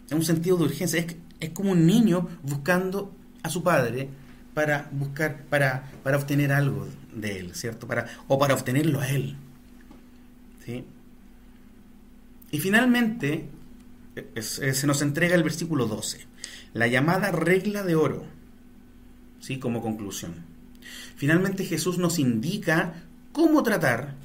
en 0.08 0.18
un 0.18 0.24
sentido 0.24 0.58
de 0.58 0.66
urgencia. 0.66 1.04
Es 1.40 1.50
como 1.50 1.72
un 1.72 1.88
niño 1.88 2.30
buscando 2.44 3.12
a 3.42 3.50
su 3.50 3.64
padre 3.64 4.10
para 4.56 4.90
buscar, 4.92 5.44
para, 5.44 5.92
para 6.02 6.18
obtener 6.18 6.52
algo 6.52 6.88
de 7.14 7.40
él, 7.40 7.54
¿cierto? 7.54 7.86
Para, 7.86 8.08
o 8.28 8.40
para 8.40 8.56
obtenerlo 8.56 9.02
a 9.02 9.10
él. 9.10 9.36
¿Sí? 10.66 10.84
Y 12.52 12.60
finalmente, 12.60 13.50
se 14.40 14.88
nos 14.88 15.02
entrega 15.02 15.36
el 15.36 15.44
versículo 15.44 15.86
12, 15.86 16.26
la 16.74 16.88
llamada 16.88 17.32
regla 17.32 17.84
de 17.84 17.96
oro, 17.96 18.26
¿sí? 19.42 19.60
como 19.60 19.82
conclusión. 19.82 20.34
Finalmente 21.18 21.66
Jesús 21.66 21.98
nos 21.98 22.18
indica 22.18 23.04
cómo 23.34 23.62
tratar 23.62 24.16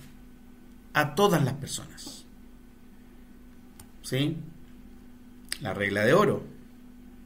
a 0.92 1.14
todas 1.16 1.42
las 1.42 1.54
personas. 1.54 2.24
¿Sí? 4.02 4.36
La 5.60 5.74
regla 5.74 6.04
de 6.04 6.14
oro. 6.14 6.44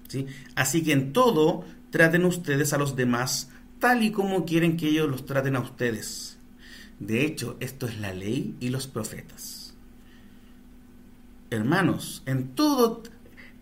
¿Sí? 0.09 0.27
Así 0.55 0.83
que 0.83 0.93
en 0.93 1.13
todo 1.13 1.65
traten 1.95 2.25
ustedes 2.25 2.73
a 2.73 2.79
los 2.79 2.97
demás 2.97 3.51
tal 3.79 4.03
y 4.03 4.11
como 4.11 4.45
quieren 4.45 4.77
que 4.77 4.89
ellos 4.89 5.09
los 5.09 5.27
traten 5.27 5.55
a 5.55 5.61
ustedes. 5.61 6.39
De 6.99 7.25
hecho, 7.25 7.57
esto 7.61 7.87
es 7.87 8.01
la 8.01 8.13
ley 8.13 8.57
y 8.59 8.71
los 8.71 8.89
profetas. 8.89 9.75
Hermanos, 11.51 12.25
en 12.27 12.49
todo 12.57 13.05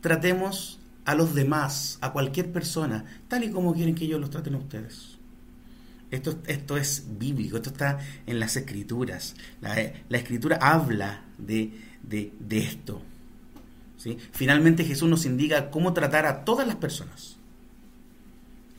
tratemos 0.00 0.80
a 1.04 1.14
los 1.14 1.34
demás, 1.34 1.98
a 2.00 2.14
cualquier 2.14 2.50
persona, 2.52 3.04
tal 3.28 3.44
y 3.44 3.50
como 3.50 3.74
quieren 3.74 3.94
que 3.94 4.06
ellos 4.06 4.18
los 4.18 4.30
traten 4.30 4.54
a 4.54 4.58
ustedes. 4.58 5.18
Esto, 6.10 6.38
esto 6.46 6.78
es 6.78 7.04
bíblico, 7.18 7.56
esto 7.56 7.68
está 7.68 7.98
en 8.26 8.40
las 8.40 8.56
escrituras. 8.56 9.36
La, 9.60 9.78
escritura 10.16 10.56
habla 10.56 11.22
de, 11.36 11.70
esto. 12.48 13.02
¿sí? 13.98 14.16
Finalmente 14.32 14.84
Jesús 14.84 15.10
nos 15.10 15.26
indica 15.26 15.70
cómo 15.70 15.92
tratar 15.92 16.24
a 16.24 16.46
todas 16.46 16.66
las 16.66 16.76
personas. 16.76 17.41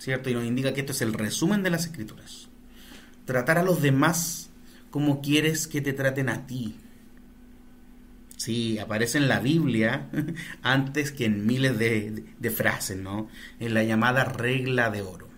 ¿Cierto? 0.03 0.29
Y 0.29 0.33
nos 0.33 0.43
indica 0.43 0.73
que 0.73 0.81
esto 0.81 0.91
es 0.91 1.01
el 1.01 1.13
resumen 1.13 1.63
de 1.63 1.69
las 1.69 1.85
escrituras. 1.85 2.49
Tratar 3.23 3.57
a 3.57 3.63
los 3.63 3.81
demás 3.81 4.49
como 4.91 5.21
quieres 5.21 5.65
que 5.65 5.79
te 5.79 5.93
traten 5.93 6.27
a 6.27 6.45
ti. 6.45 6.75
Sí, 8.35 8.79
aparece 8.79 9.17
en 9.17 9.29
la 9.29 9.39
Biblia 9.39 10.09
antes 10.61 11.13
que 11.13 11.23
en 11.23 11.45
miles 11.45 11.79
de, 11.79 12.51
frases, 12.53 12.97
¿no? 12.97 13.29
En 13.61 13.73
la 13.73 13.85
llamada 13.85 14.25
regla 14.25 14.89
de 14.89 15.03
oro. 15.03 15.29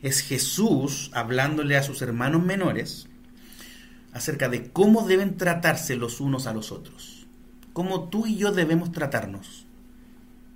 Es 0.00 0.22
Jesús 0.22 1.10
hablándole 1.12 1.76
a 1.76 1.82
sus 1.82 2.00
hermanos 2.00 2.42
menores 2.42 3.08
acerca 4.14 4.48
de 4.48 4.70
cómo 4.70 5.06
deben 5.06 5.36
tratarse 5.36 5.96
los 5.96 6.22
unos 6.22 6.46
a 6.46 6.54
los 6.54 6.72
otros. 6.72 7.26
Cómo 7.74 8.08
tú 8.08 8.26
y 8.26 8.38
yo 8.38 8.52
debemos 8.52 8.90
tratarnos. 8.90 9.66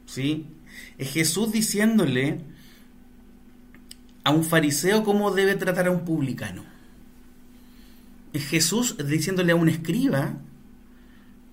¿Sí? 0.06 0.46
Es 0.96 1.12
Jesús 1.12 1.52
diciéndole 1.52 2.50
a 4.24 4.30
un 4.30 4.44
fariseo 4.44 5.04
cómo 5.04 5.30
debe 5.32 5.54
tratar 5.56 5.86
a 5.86 5.90
un 5.90 6.04
publicano. 6.04 6.64
Es 8.32 8.46
Jesús 8.46 8.96
diciéndole 9.06 9.52
a 9.52 9.56
un 9.56 9.68
escriba 9.68 10.36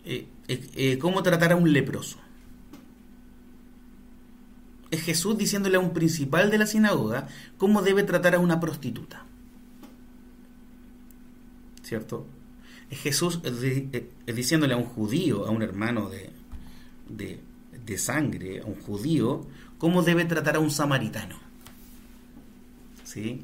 eh, 0.06 0.28
eh, 0.48 0.70
eh, 0.76 0.98
cómo 0.98 1.24
tratar 1.24 1.52
a 1.52 1.56
un 1.56 1.74
leproso. 1.74 2.18
Es 4.92 5.02
Jesús 5.02 5.38
diciéndole 5.38 5.78
a 5.78 5.80
un 5.80 5.94
principal 5.94 6.50
de 6.50 6.58
la 6.58 6.66
sinagoga 6.66 7.28
cómo 7.58 7.82
debe 7.82 8.04
tratar 8.04 8.36
a 8.36 8.40
una 8.40 8.60
prostituta. 8.60 9.26
¿Cierto? 11.84 12.26
Es 12.90 13.00
Jesús 13.00 13.40
diciéndole 14.26 14.74
a 14.74 14.78
un 14.78 14.86
judío, 14.86 15.46
a 15.46 15.52
un 15.52 15.62
hermano 15.62 16.10
de, 16.10 16.32
de, 17.08 17.40
de 17.86 17.98
sangre, 17.98 18.62
a 18.62 18.66
un 18.66 18.76
judío, 18.76 19.46
cómo 19.78 20.02
debe 20.02 20.26
tratar 20.26 20.56
a 20.56 20.60
un 20.60 20.72
samaritano. 20.72 21.49
¿Sí? 23.10 23.41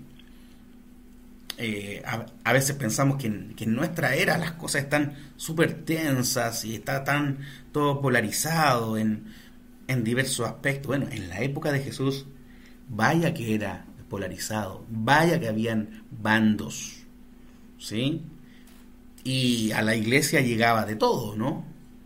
Eh, 1.57 2.03
a, 2.05 2.53
veces 2.53 2.75
pensamos 2.75 3.17
que 3.17 3.25
en, 3.25 3.75
nuestra 3.75 4.13
era 4.13 4.37
las 4.37 4.51
cosas 4.51 4.83
están 4.83 5.15
súper 5.37 5.85
tensas 5.85 6.63
y 6.65 6.75
está 6.75 7.03
tan 7.03 7.39
todo 7.71 7.99
polarizado 7.99 8.95
en, 8.95 9.25
en 9.87 10.03
diversos 10.03 10.47
aspectos. 10.47 10.85
Bueno, 10.85 11.07
en 11.09 11.29
la 11.29 11.41
época 11.41 11.71
de 11.71 11.79
Jesús, 11.79 12.27
vaya 12.89 13.33
que 13.33 13.55
era 13.55 13.87
polarizado, 14.07 14.85
vaya 14.87 15.39
que 15.39 15.47
habían 15.47 16.03
bandos, 16.11 16.97
¿sí? 17.79 18.21
Y 19.23 19.71
a 19.71 19.81
la 19.81 19.95
iglesia 19.95 20.41
llegaba 20.41 20.85
de 20.85 20.95
todo, 20.95 21.35
¿no? 21.35 21.65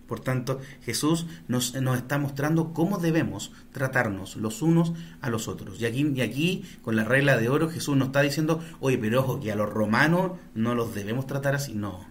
Por 0.10 0.22
tanto, 0.22 0.60
Jesús 0.82 1.28
nos, 1.48 1.76
está 1.76 2.18
mostrando 2.18 2.74
cómo 2.74 2.98
debemos 2.98 3.52
tratarnos 3.72 4.38
los 4.38 4.64
unos 4.64 4.94
a 5.22 5.30
los 5.30 5.48
otros. 5.48 5.80
Y 5.80 5.86
aquí, 5.86 6.12
y 6.16 6.22
aquí, 6.22 6.66
con 6.82 6.96
la 6.96 7.04
regla 7.04 7.38
de 7.38 7.48
oro, 7.48 7.70
Jesús 7.70 7.96
nos 7.96 8.08
está 8.08 8.22
diciendo, 8.22 8.60
oye, 8.80 8.98
pero 8.98 9.20
ojo, 9.20 9.40
que 9.40 9.52
a 9.52 9.56
los 9.56 9.70
romanos 9.70 10.32
no 10.56 10.74
los 10.74 10.96
debemos 10.96 11.28
tratar 11.28 11.54
así. 11.54 11.76
No. 11.76 12.08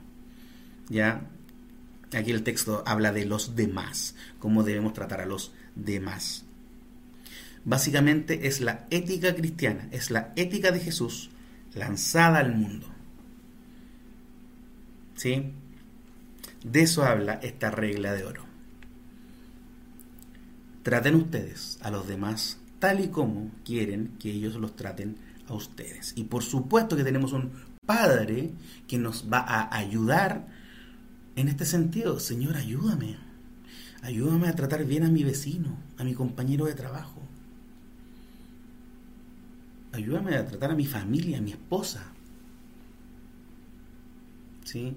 ¿Ya? 0.88 1.28
Aquí 2.16 2.30
el 2.30 2.44
texto 2.44 2.84
habla 2.86 3.10
de 3.10 3.26
los 3.26 3.56
demás, 3.56 4.14
cómo 4.38 4.62
debemos 4.62 4.92
tratar 4.92 5.20
a 5.20 5.26
los 5.26 5.52
demás. 5.74 6.44
Básicamente 7.64 8.46
es 8.46 8.60
la 8.60 8.86
ética 8.90 9.34
cristiana, 9.34 9.88
es 9.90 10.12
la 10.12 10.32
ética 10.36 10.70
de 10.70 10.78
Jesús 10.78 11.30
lanzada 11.74 12.38
al 12.38 12.54
mundo. 12.54 12.86
¿Sí? 15.16 15.52
De 16.64 16.82
eso 16.82 17.04
habla 17.04 17.34
esta 17.34 17.70
regla 17.70 18.12
de 18.12 18.24
oro. 18.24 18.44
Traten 20.82 21.14
ustedes 21.14 21.78
a 21.82 21.90
los 21.90 22.06
demás 22.08 22.58
tal 22.78 23.00
y 23.00 23.08
como 23.08 23.50
quieren 23.64 24.16
que 24.18 24.30
ellos 24.30 24.54
los 24.56 24.76
traten 24.76 25.16
a 25.48 25.54
ustedes. 25.54 26.12
Y 26.16 26.24
por 26.24 26.42
supuesto 26.42 26.96
que 26.96 27.04
tenemos 27.04 27.32
un 27.32 27.50
Padre 27.86 28.50
que 28.86 28.98
nos 28.98 29.32
va 29.32 29.38
a 29.38 29.74
ayudar 29.74 30.46
en 31.36 31.48
este 31.48 31.64
sentido. 31.64 32.20
Señor, 32.20 32.56
ayúdame. 32.56 33.16
Ayúdame 34.02 34.48
a 34.48 34.54
tratar 34.54 34.84
bien 34.84 35.04
a 35.04 35.08
mi 35.08 35.24
vecino, 35.24 35.76
a 35.96 36.04
mi 36.04 36.14
compañero 36.14 36.66
de 36.66 36.74
trabajo. 36.74 37.22
ayúdame 39.92 40.36
a 40.36 40.46
tratar 40.46 40.70
a 40.72 40.74
mi 40.74 40.86
familia, 40.86 41.38
a 41.38 41.40
mi 41.40 41.52
esposa. 41.52 42.12
¿Sí? 44.64 44.94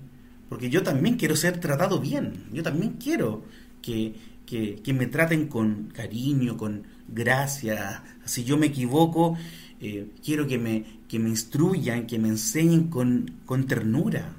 Porque 0.51 0.69
yo 0.69 0.83
también 0.83 1.15
quiero 1.15 1.37
ser 1.37 1.61
tratado 1.61 2.01
bien. 2.01 2.43
Yo 2.51 2.61
también 2.61 2.97
quiero 3.01 3.45
que, 3.81 4.15
que, 4.45 4.93
me 4.93 5.07
traten 5.07 5.47
con 5.47 5.93
cariño, 5.95 6.57
con 6.57 6.83
gracia. 7.07 8.03
Si 8.25 8.43
yo 8.43 8.57
me 8.57 8.65
equivoco, 8.65 9.37
eh, 9.79 10.09
quiero 10.21 10.47
que 10.47 10.57
me, 10.57 10.83
que 11.07 11.19
me 11.19 11.29
instruyan, 11.29 12.05
que 12.05 12.19
me 12.19 12.27
enseñen 12.27 12.89
con, 12.89 13.31
con 13.45 13.65
ternura. 13.65 14.33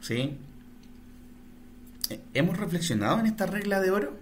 ¿Sí? 0.00 0.36
¿Hemos 2.32 2.56
reflexionado 2.56 3.18
en 3.18 3.26
esta 3.26 3.46
regla 3.46 3.80
de 3.80 3.90
oro? 3.90 4.16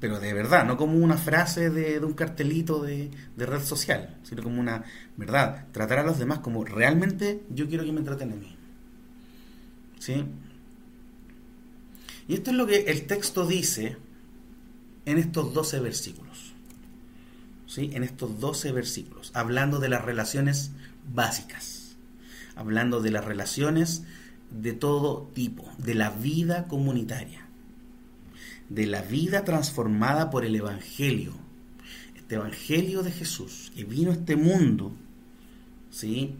Pero 0.00 0.20
de 0.20 0.32
verdad, 0.32 0.64
no 0.64 0.78
como 0.78 0.96
una 0.96 1.18
frase 1.18 1.68
de, 1.68 1.98
un 1.98 2.14
cartelito 2.14 2.82
de, 2.82 3.10
de, 3.36 3.44
red 3.44 3.60
social, 3.60 4.16
sino 4.22 4.42
como 4.42 4.58
una 4.58 4.84
verdad. 5.18 5.66
Tratar 5.72 5.98
a 5.98 6.02
los 6.02 6.18
demás 6.18 6.38
como 6.38 6.64
realmente 6.64 7.42
yo 7.50 7.68
quiero 7.68 7.84
que 7.84 7.92
me 7.92 8.00
traten 8.00 8.32
a 8.32 8.36
mí. 8.36 8.55
¿Sí? 10.06 10.24
Y 12.28 12.34
esto 12.34 12.50
es 12.52 12.56
lo 12.56 12.68
que 12.68 12.82
el 12.82 13.08
texto 13.08 13.44
dice 13.44 13.96
en 15.04 15.18
estos 15.18 15.52
12 15.52 15.80
versículos. 15.80 16.52
¿Sí? 17.66 17.90
En 17.92 18.04
estos 18.04 18.38
12 18.38 18.70
versículos, 18.70 19.32
hablando 19.34 19.80
de 19.80 19.88
las 19.88 20.04
relaciones 20.04 20.70
básicas, 21.12 21.96
hablando 22.54 23.00
de 23.00 23.10
las 23.10 23.24
relaciones 23.24 24.04
de 24.52 24.74
todo 24.74 25.28
tipo, 25.34 25.68
de 25.78 25.96
la 25.96 26.10
vida 26.10 26.68
comunitaria, 26.68 27.44
de 28.68 28.86
la 28.86 29.02
vida 29.02 29.44
transformada 29.44 30.30
por 30.30 30.44
el 30.44 30.54
Evangelio. 30.54 31.32
Este 32.14 32.36
Evangelio 32.36 33.02
de 33.02 33.10
Jesús 33.10 33.72
que 33.74 33.82
vino 33.82 34.12
a 34.12 34.14
este 34.14 34.36
mundo, 34.36 34.92
¿sí? 35.90 36.36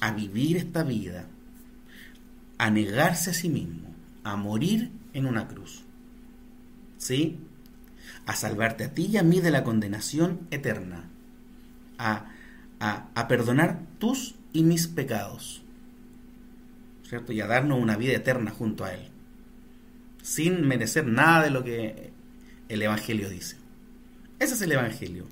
A 0.00 0.10
vivir 0.10 0.56
esta 0.56 0.82
vida, 0.82 1.28
a 2.62 2.70
negarse 2.70 3.30
a 3.30 3.34
sí 3.34 3.48
mismo, 3.48 3.92
a 4.22 4.36
morir 4.36 4.92
en 5.14 5.26
una 5.26 5.48
cruz, 5.48 5.82
¿sí? 6.96 7.40
A 8.24 8.36
salvarte 8.36 8.84
a 8.84 8.94
ti 8.94 9.06
y 9.06 9.16
a 9.16 9.24
mí 9.24 9.40
de 9.40 9.50
la 9.50 9.64
condenación 9.64 10.46
eterna, 10.52 11.10
a, 11.98 12.30
a, 12.78 13.08
a 13.16 13.26
perdonar 13.26 13.80
tus 13.98 14.36
y 14.52 14.62
mis 14.62 14.86
pecados 14.86 15.64
y 17.28 17.40
a 17.40 17.48
darnos 17.48 17.80
una 17.80 17.96
vida 17.96 18.12
eterna 18.12 18.52
junto 18.52 18.84
a 18.84 18.94
Él, 18.94 19.08
sin 20.22 20.64
merecer 20.64 21.04
nada 21.04 21.42
de 21.42 21.50
lo 21.50 21.64
que 21.64 22.12
el 22.68 22.80
Evangelio 22.80 23.28
dice. 23.28 23.56
Ese 24.38 24.54
es 24.54 24.62
el 24.62 24.70
Evangelio. 24.70 25.26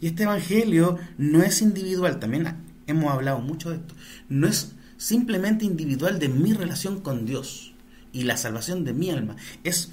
Y 0.00 0.08
este 0.08 0.24
Evangelio 0.24 0.98
no 1.16 1.44
es 1.44 1.62
individual, 1.62 2.18
también 2.18 2.56
hemos 2.88 3.12
hablado 3.12 3.38
mucho 3.38 3.70
de 3.70 3.76
esto, 3.76 3.94
no 4.28 4.48
es 4.48 4.74
simplemente 5.02 5.64
individual 5.64 6.20
de 6.20 6.28
mi 6.28 6.52
relación 6.52 7.00
con 7.00 7.26
Dios 7.26 7.74
y 8.12 8.22
la 8.22 8.36
salvación 8.36 8.84
de 8.84 8.92
mi 8.92 9.10
alma, 9.10 9.34
es 9.64 9.90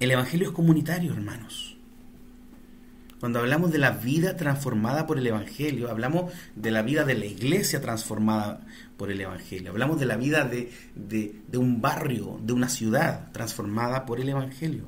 el 0.00 0.10
Evangelio 0.10 0.48
es 0.48 0.52
comunitario, 0.52 1.12
hermanos. 1.12 1.76
Cuando 3.20 3.38
hablamos 3.38 3.70
de 3.70 3.78
la 3.78 3.92
vida 3.92 4.36
transformada 4.36 5.06
por 5.06 5.18
el 5.18 5.28
Evangelio, 5.28 5.90
hablamos 5.90 6.32
de 6.56 6.72
la 6.72 6.82
vida 6.82 7.04
de 7.04 7.14
la 7.14 7.26
iglesia 7.26 7.80
transformada 7.80 8.66
por 8.96 9.12
el 9.12 9.20
Evangelio, 9.20 9.70
hablamos 9.70 10.00
de 10.00 10.06
la 10.06 10.16
vida 10.16 10.44
de, 10.44 11.40
un 11.56 11.80
barrio, 11.80 12.40
de 12.42 12.52
una 12.52 12.68
ciudad 12.68 13.30
transformada 13.30 14.06
por 14.06 14.18
el 14.18 14.28
Evangelio. 14.28 14.86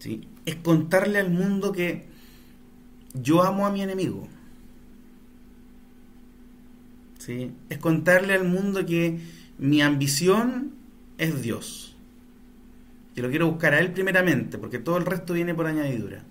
¿Sí? 0.00 0.28
Es 0.44 0.56
contarle 0.56 1.18
al 1.18 1.30
mundo 1.30 1.72
que 1.72 2.08
yo 3.14 3.42
amo 3.42 3.66
a 3.66 3.72
mi 3.72 3.80
enemigo. 3.82 4.28
¿Sí? 7.24 7.52
Es 7.68 7.78
contarle 7.78 8.34
al 8.34 8.42
mundo 8.42 8.84
que 8.84 9.20
mi 9.56 9.80
ambición 9.80 10.72
es 11.18 11.40
Dios. 11.40 11.94
Y 13.14 13.20
lo 13.20 13.30
quiero 13.30 13.48
buscar 13.48 13.74
a 13.74 13.78
Él 13.78 13.92
primeramente, 13.92 14.58
porque 14.58 14.80
todo 14.80 14.96
el 14.96 15.06
resto 15.06 15.34
viene 15.34 15.54
por 15.54 15.66
añadidura. 15.66 16.24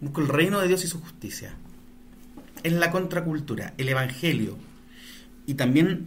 Busco 0.00 0.20
el 0.20 0.28
reino 0.28 0.60
de 0.60 0.68
Dios 0.68 0.84
y 0.84 0.86
su 0.86 1.00
justicia. 1.00 1.52
Es 2.62 2.72
la 2.72 2.92
contracultura, 2.92 3.74
el 3.76 3.88
Evangelio. 3.88 4.56
Y 5.46 5.54
también 5.54 6.06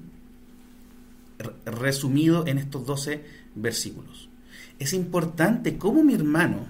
resumido 1.66 2.48
en 2.48 2.60
estos 2.60 2.86
12 2.86 3.26
versículos. 3.56 4.30
Es 4.80 4.94
importante 4.94 5.78
cómo 5.78 6.02
mi 6.02 6.14
hermano, 6.14 6.66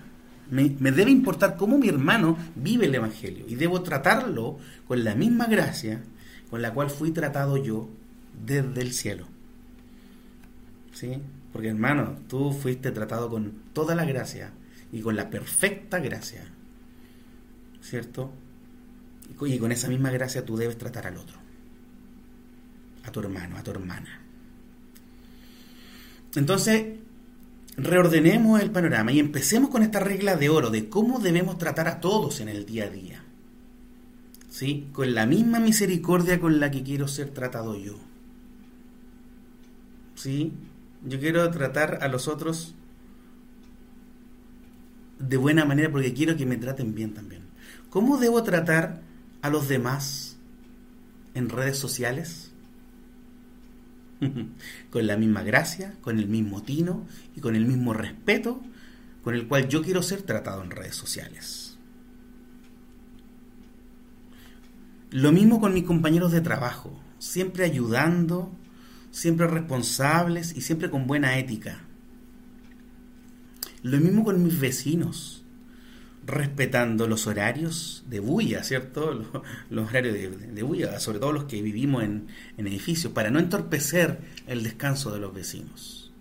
me, 0.49 0.75
me, 0.79 0.91
debe 0.91 1.11
importar 1.11 1.55
cómo 1.55 1.77
mi 1.77 1.87
hermano 1.87 2.35
vive 2.55 2.87
el 2.87 2.95
Evangelio 2.95 3.45
y 3.47 3.53
debo 3.53 3.83
tratarlo 3.83 4.57
con 4.87 5.03
la 5.03 5.13
misma 5.13 5.45
gracia 5.45 6.01
con 6.49 6.61
la 6.61 6.73
cual 6.73 6.89
fui 6.89 7.11
tratado 7.11 7.57
yo 7.57 7.89
desde 8.45 8.81
el 8.81 8.93
cielo. 8.93 9.25
¿Sí? 10.93 11.21
Porque 11.53 11.69
hermano, 11.69 12.17
tú 12.27 12.51
fuiste 12.51 12.91
tratado 12.91 13.29
con 13.29 13.53
toda 13.73 13.95
la 13.95 14.05
gracia 14.05 14.51
y 14.91 15.01
con 15.01 15.15
la 15.15 15.29
perfecta 15.29 15.99
gracia 15.99 16.45
¿cierto? 17.81 18.31
Y 19.41 19.57
con 19.57 19.71
esa 19.71 19.87
misma 19.87 20.11
gracia 20.11 20.45
tú 20.45 20.57
debes 20.57 20.77
tratar 20.77 21.07
al 21.07 21.17
otro, 21.17 21.37
a 23.03 23.11
tu 23.11 23.19
hermano, 23.19 23.57
a 23.57 23.63
tu 23.63 23.71
hermana. 23.71 24.21
Entonces, 26.35 26.97
reordenemos 27.77 28.61
el 28.61 28.71
panorama 28.71 29.11
y 29.11 29.19
empecemos 29.19 29.69
con 29.69 29.83
esta 29.83 29.99
regla 29.99 30.35
de 30.35 30.49
oro 30.49 30.69
de 30.69 30.89
cómo 30.89 31.19
debemos 31.19 31.57
tratar 31.57 31.87
a 31.87 31.99
todos 31.99 32.39
en 32.41 32.49
el 32.49 32.65
día 32.65 32.85
a 32.85 32.89
día. 32.89 33.18
¿Sí? 34.59 34.89
Con 34.91 35.15
la 35.15 35.25
misma 35.25 35.61
misericordia 35.61 36.41
con 36.41 36.59
la 36.59 36.69
que 36.69 36.83
quiero 36.83 37.07
ser 37.07 37.29
tratado 37.29 37.77
yo. 37.77 37.97
¿Sí? 40.15 40.51
Yo 41.05 41.17
quiero 41.17 41.49
tratar 41.49 41.99
a 42.01 42.09
los 42.09 42.27
otros 42.27 42.75
de 45.17 45.37
buena 45.37 45.63
manera 45.63 45.89
porque 45.89 46.13
quiero 46.13 46.35
que 46.35 46.45
me 46.45 46.57
traten 46.57 46.93
bien 46.93 47.13
también. 47.13 47.43
¿Cómo 47.89 48.17
debo 48.17 48.43
tratar 48.43 48.99
a 49.41 49.49
los 49.49 49.69
demás 49.69 50.35
en 51.35 51.47
redes 51.47 51.77
sociales? 51.77 52.51
con 54.91 55.07
la 55.07 55.15
misma 55.15 55.43
gracia, 55.43 55.95
con 56.01 56.19
el 56.19 56.27
mismo 56.27 56.63
tino 56.63 57.07
y 57.33 57.39
con 57.39 57.55
el 57.55 57.65
mismo 57.65 57.93
respeto 57.93 58.61
con 59.23 59.35
el 59.35 59.47
cual 59.47 59.69
yo 59.69 59.81
quiero 59.81 60.03
ser 60.03 60.23
tratado 60.23 60.61
en 60.65 60.71
redes 60.71 60.97
sociales. 60.97 61.78
Lo 65.11 65.31
mismo 65.31 65.59
con 65.59 65.73
mis 65.73 65.85
compañeros 65.85 66.31
de 66.31 66.41
trabajo, 66.41 66.99
siempre 67.17 67.65
ayudando, 67.65 68.51
siempre 69.11 69.47
responsables 69.47 70.55
y 70.55 70.61
siempre 70.61 70.89
con 70.89 71.07
buena 71.07 71.37
ética. 71.37 71.79
Lo 73.81 73.97
mismo 73.97 74.23
con 74.23 74.43
mis 74.43 74.59
vecinos, 74.59 75.43
respetando 76.25 77.07
los 77.07 77.25
horarios 77.25 78.03
de 78.07 78.19
bulla, 78.19 78.63
¿cierto? 78.63 79.13
Los, 79.69 79.89
horarios 79.89 80.15
de, 80.53 80.63
bulla, 80.63 80.99
sobre 80.99 81.19
todo 81.19 81.31
los 81.31 81.45
que 81.45 81.61
vivimos 81.61 82.03
en, 82.03 82.27
edificios, 82.57 83.13
para 83.13 83.31
no 83.31 83.39
entorpecer 83.39 84.19
el 84.47 84.63
descanso 84.63 85.11
de 85.11 85.19
los 85.19 85.33
vecinos. 85.33 86.11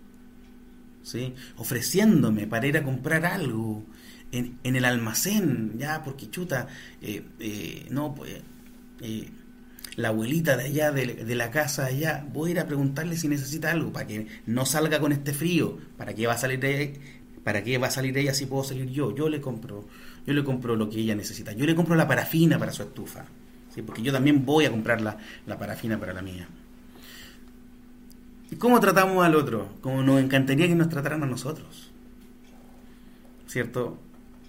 ¿Sí? 1.03 1.33
Ofreciéndome 1.57 2.47
para 2.47 2.67
ir 2.67 2.77
a 2.77 2.83
comprar 2.83 3.25
algo 3.25 3.83
en, 4.31 4.57
el 4.63 4.85
almacén, 4.85 5.77
ya, 5.77 6.03
porque 6.03 6.29
chuta, 6.29 6.67
eh, 7.01 7.23
eh, 7.39 7.87
no, 7.89 8.13
pues, 8.15 8.41
la 9.95 10.09
abuelita 10.09 10.55
de 10.57 10.65
allá, 10.65 10.91
de, 10.91 11.35
la 11.35 11.51
casa 11.51 11.83
de 11.83 11.89
allá, 11.89 12.25
voy 12.31 12.49
a 12.49 12.51
ir 12.51 12.59
a 12.59 12.67
preguntarle 12.67 13.17
si 13.17 13.27
necesita 13.27 13.71
algo, 13.71 13.91
para 13.91 14.07
que 14.07 14.27
no 14.45 14.65
salga 14.65 14.99
con 14.99 15.11
este 15.11 15.33
frío, 15.33 15.77
para 15.97 16.13
que 16.13 16.27
va 16.27 16.33
a 16.33 16.37
salir 16.37 16.59
de 16.59 17.19
¿Para 17.43 17.63
qué 17.63 17.77
va 17.77 17.87
a 17.87 17.91
salir 17.91 18.17
ella 18.17 18.33
si 18.33 18.45
puedo 18.45 18.63
salir 18.63 18.89
yo? 18.89 19.15
Yo 19.15 19.29
le 19.29 19.41
compro, 19.41 19.85
yo 20.25 20.33
le 20.33 20.43
compro 20.43 20.75
lo 20.75 20.89
que 20.89 20.99
ella 20.99 21.15
necesita. 21.15 21.53
Yo 21.53 21.65
le 21.65 21.75
compro 21.75 21.95
la 21.95 22.07
parafina 22.07 22.59
para 22.59 22.71
su 22.71 22.83
estufa. 22.83 23.25
¿sí? 23.73 23.81
Porque 23.81 24.01
yo 24.01 24.11
también 24.11 24.45
voy 24.45 24.65
a 24.65 24.71
comprar 24.71 25.01
la, 25.01 25.17
la 25.47 25.57
parafina 25.57 25.99
para 25.99 26.13
la 26.13 26.21
mía. 26.21 26.47
¿Y 28.51 28.55
cómo 28.57 28.79
tratamos 28.79 29.25
al 29.25 29.35
otro? 29.35 29.69
Como 29.81 30.03
nos 30.03 30.21
encantaría 30.21 30.67
que 30.67 30.75
nos 30.75 30.89
trataran 30.89 31.23
a 31.23 31.27
nosotros. 31.27 31.91
¿Cierto? 33.47 33.97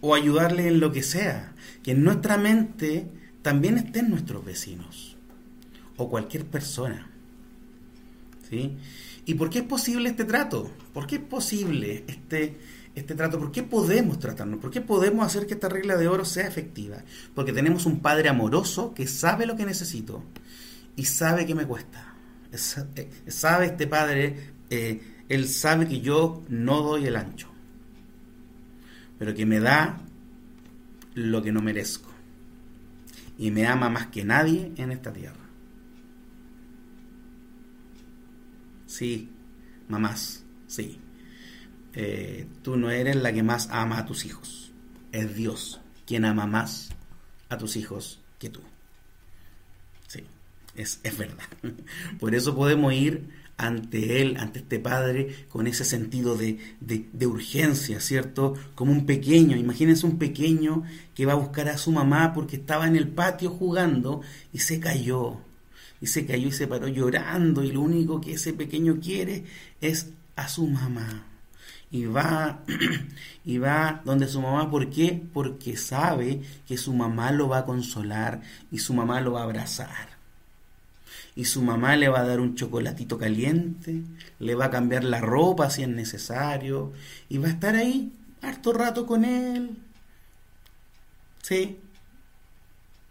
O 0.00 0.14
ayudarle 0.14 0.68
en 0.68 0.80
lo 0.80 0.92
que 0.92 1.02
sea. 1.02 1.54
Que 1.82 1.92
en 1.92 2.02
nuestra 2.02 2.36
mente 2.38 3.06
también 3.42 3.78
estén 3.78 4.10
nuestros 4.10 4.44
vecinos. 4.44 5.16
O 5.96 6.08
cualquier 6.08 6.46
persona. 6.46 7.10
¿Sí? 8.48 8.76
¿Y 9.26 9.34
por 9.34 9.50
qué 9.50 9.60
es 9.60 9.64
posible 9.64 10.08
este 10.08 10.24
trato? 10.24 10.70
¿Por 10.92 11.06
qué 11.06 11.16
es 11.16 11.22
posible 11.22 12.04
este, 12.08 12.58
este 12.94 13.14
trato? 13.14 13.38
¿Por 13.38 13.52
qué 13.52 13.62
podemos 13.62 14.18
tratarnos? 14.18 14.60
¿Por 14.60 14.70
qué 14.70 14.80
podemos 14.80 15.24
hacer 15.24 15.46
que 15.46 15.54
esta 15.54 15.68
regla 15.68 15.96
de 15.96 16.08
oro 16.08 16.24
sea 16.24 16.48
efectiva? 16.48 16.98
Porque 17.34 17.52
tenemos 17.52 17.86
un 17.86 18.00
Padre 18.00 18.28
amoroso 18.28 18.92
que 18.94 19.06
sabe 19.06 19.46
lo 19.46 19.56
que 19.56 19.66
necesito 19.66 20.24
y 20.96 21.04
sabe 21.04 21.46
que 21.46 21.54
me 21.54 21.66
cuesta. 21.66 22.14
Eh, 22.52 23.10
sabe 23.28 23.66
este 23.66 23.86
Padre, 23.86 24.52
eh, 24.70 25.00
Él 25.28 25.48
sabe 25.48 25.86
que 25.86 26.00
yo 26.00 26.42
no 26.48 26.82
doy 26.82 27.06
el 27.06 27.16
ancho, 27.16 27.48
pero 29.18 29.34
que 29.34 29.46
me 29.46 29.60
da 29.60 30.00
lo 31.14 31.42
que 31.42 31.52
no 31.52 31.62
merezco. 31.62 32.09
Y 33.40 33.50
me 33.50 33.66
ama 33.66 33.88
más 33.88 34.08
que 34.08 34.22
nadie 34.22 34.70
en 34.76 34.92
esta 34.92 35.14
tierra. 35.14 35.40
Sí, 38.86 39.30
mamás, 39.88 40.44
sí. 40.66 41.00
Eh, 41.94 42.46
tú 42.62 42.76
no 42.76 42.90
eres 42.90 43.16
la 43.16 43.32
que 43.32 43.42
más 43.42 43.70
ama 43.70 43.96
a 43.96 44.04
tus 44.04 44.26
hijos. 44.26 44.72
Es 45.10 45.34
Dios 45.34 45.80
quien 46.06 46.26
ama 46.26 46.44
más 46.46 46.90
a 47.48 47.56
tus 47.56 47.76
hijos 47.76 48.20
que 48.38 48.50
tú. 48.50 48.60
Sí, 50.06 50.22
es, 50.74 51.00
es 51.02 51.16
verdad. 51.16 51.48
Por 52.20 52.34
eso 52.34 52.54
podemos 52.54 52.92
ir 52.92 53.26
ante 53.60 54.22
Él, 54.22 54.36
ante 54.38 54.60
este 54.60 54.78
Padre, 54.78 55.46
con 55.50 55.66
ese 55.66 55.84
sentido 55.84 56.36
de, 56.36 56.58
de, 56.80 57.26
urgencia, 57.26 58.00
¿cierto? 58.00 58.54
Como 58.74 58.90
un 58.90 59.04
pequeño, 59.04 59.56
imagínense 59.56 60.06
un 60.06 60.18
pequeño 60.18 60.82
que 61.14 61.26
va 61.26 61.32
a 61.32 61.36
buscar 61.36 61.68
a 61.68 61.76
su 61.76 61.92
mamá 61.92 62.32
porque 62.32 62.56
estaba 62.56 62.86
en 62.86 62.96
el 62.96 63.08
patio 63.08 63.50
jugando 63.50 64.22
y 64.52 64.58
se 64.60 64.80
cayó. 64.80 65.38
Y 66.00 66.06
se 66.06 66.24
cayó 66.24 66.48
y 66.48 66.52
se 66.52 66.66
paró 66.66 66.88
llorando 66.88 67.62
y 67.62 67.70
lo 67.70 67.82
único 67.82 68.20
que 68.22 68.32
ese 68.32 68.54
pequeño 68.54 68.98
quiere 68.98 69.44
es 69.82 70.08
a 70.36 70.48
su 70.48 70.66
mamá. 70.66 71.26
Y 71.90 72.06
va, 72.06 72.64
y 73.44 73.58
va 73.58 74.00
donde 74.06 74.26
su 74.26 74.40
mamá, 74.40 74.70
¿por 74.70 74.88
qué? 74.88 75.22
Porque 75.34 75.76
sabe 75.76 76.40
que 76.66 76.78
su 76.78 76.94
mamá 76.94 77.30
lo 77.30 77.48
va 77.48 77.58
a 77.58 77.66
consolar 77.66 78.40
y 78.72 78.78
su 78.78 78.94
mamá 78.94 79.20
lo 79.20 79.32
va 79.32 79.40
a 79.40 79.44
abrazar 79.44 80.19
y 81.36 81.44
su 81.44 81.62
mamá 81.62 81.96
le 81.96 82.08
va 82.08 82.20
a 82.20 82.26
dar 82.26 82.40
un 82.40 82.54
chocolatito 82.54 83.18
caliente, 83.18 84.02
le 84.38 84.54
va 84.54 84.66
a 84.66 84.70
cambiar 84.70 85.04
la 85.04 85.20
ropa 85.20 85.70
si 85.70 85.82
es 85.82 85.88
necesario 85.88 86.92
y 87.28 87.38
va 87.38 87.48
a 87.48 87.52
estar 87.52 87.74
ahí 87.74 88.12
harto 88.42 88.72
rato 88.72 89.06
con 89.06 89.24
él. 89.24 89.76
¿Sí? 91.42 91.78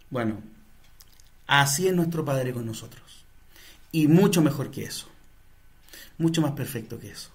Bueno, 0.10 0.42
así 1.48 1.88
es 1.88 1.94
nuestro 1.94 2.26
Padre 2.26 2.54
con 2.54 2.66
nosotros. 2.66 3.26
Y 3.92 4.08
mucho 4.08 4.42
mejor 4.42 4.72
que 4.72 4.84
eso. 4.84 5.08
Mucho 6.18 6.42
más 6.42 6.52
perfecto 6.52 7.00
que 7.00 7.12
eso. 7.12 7.30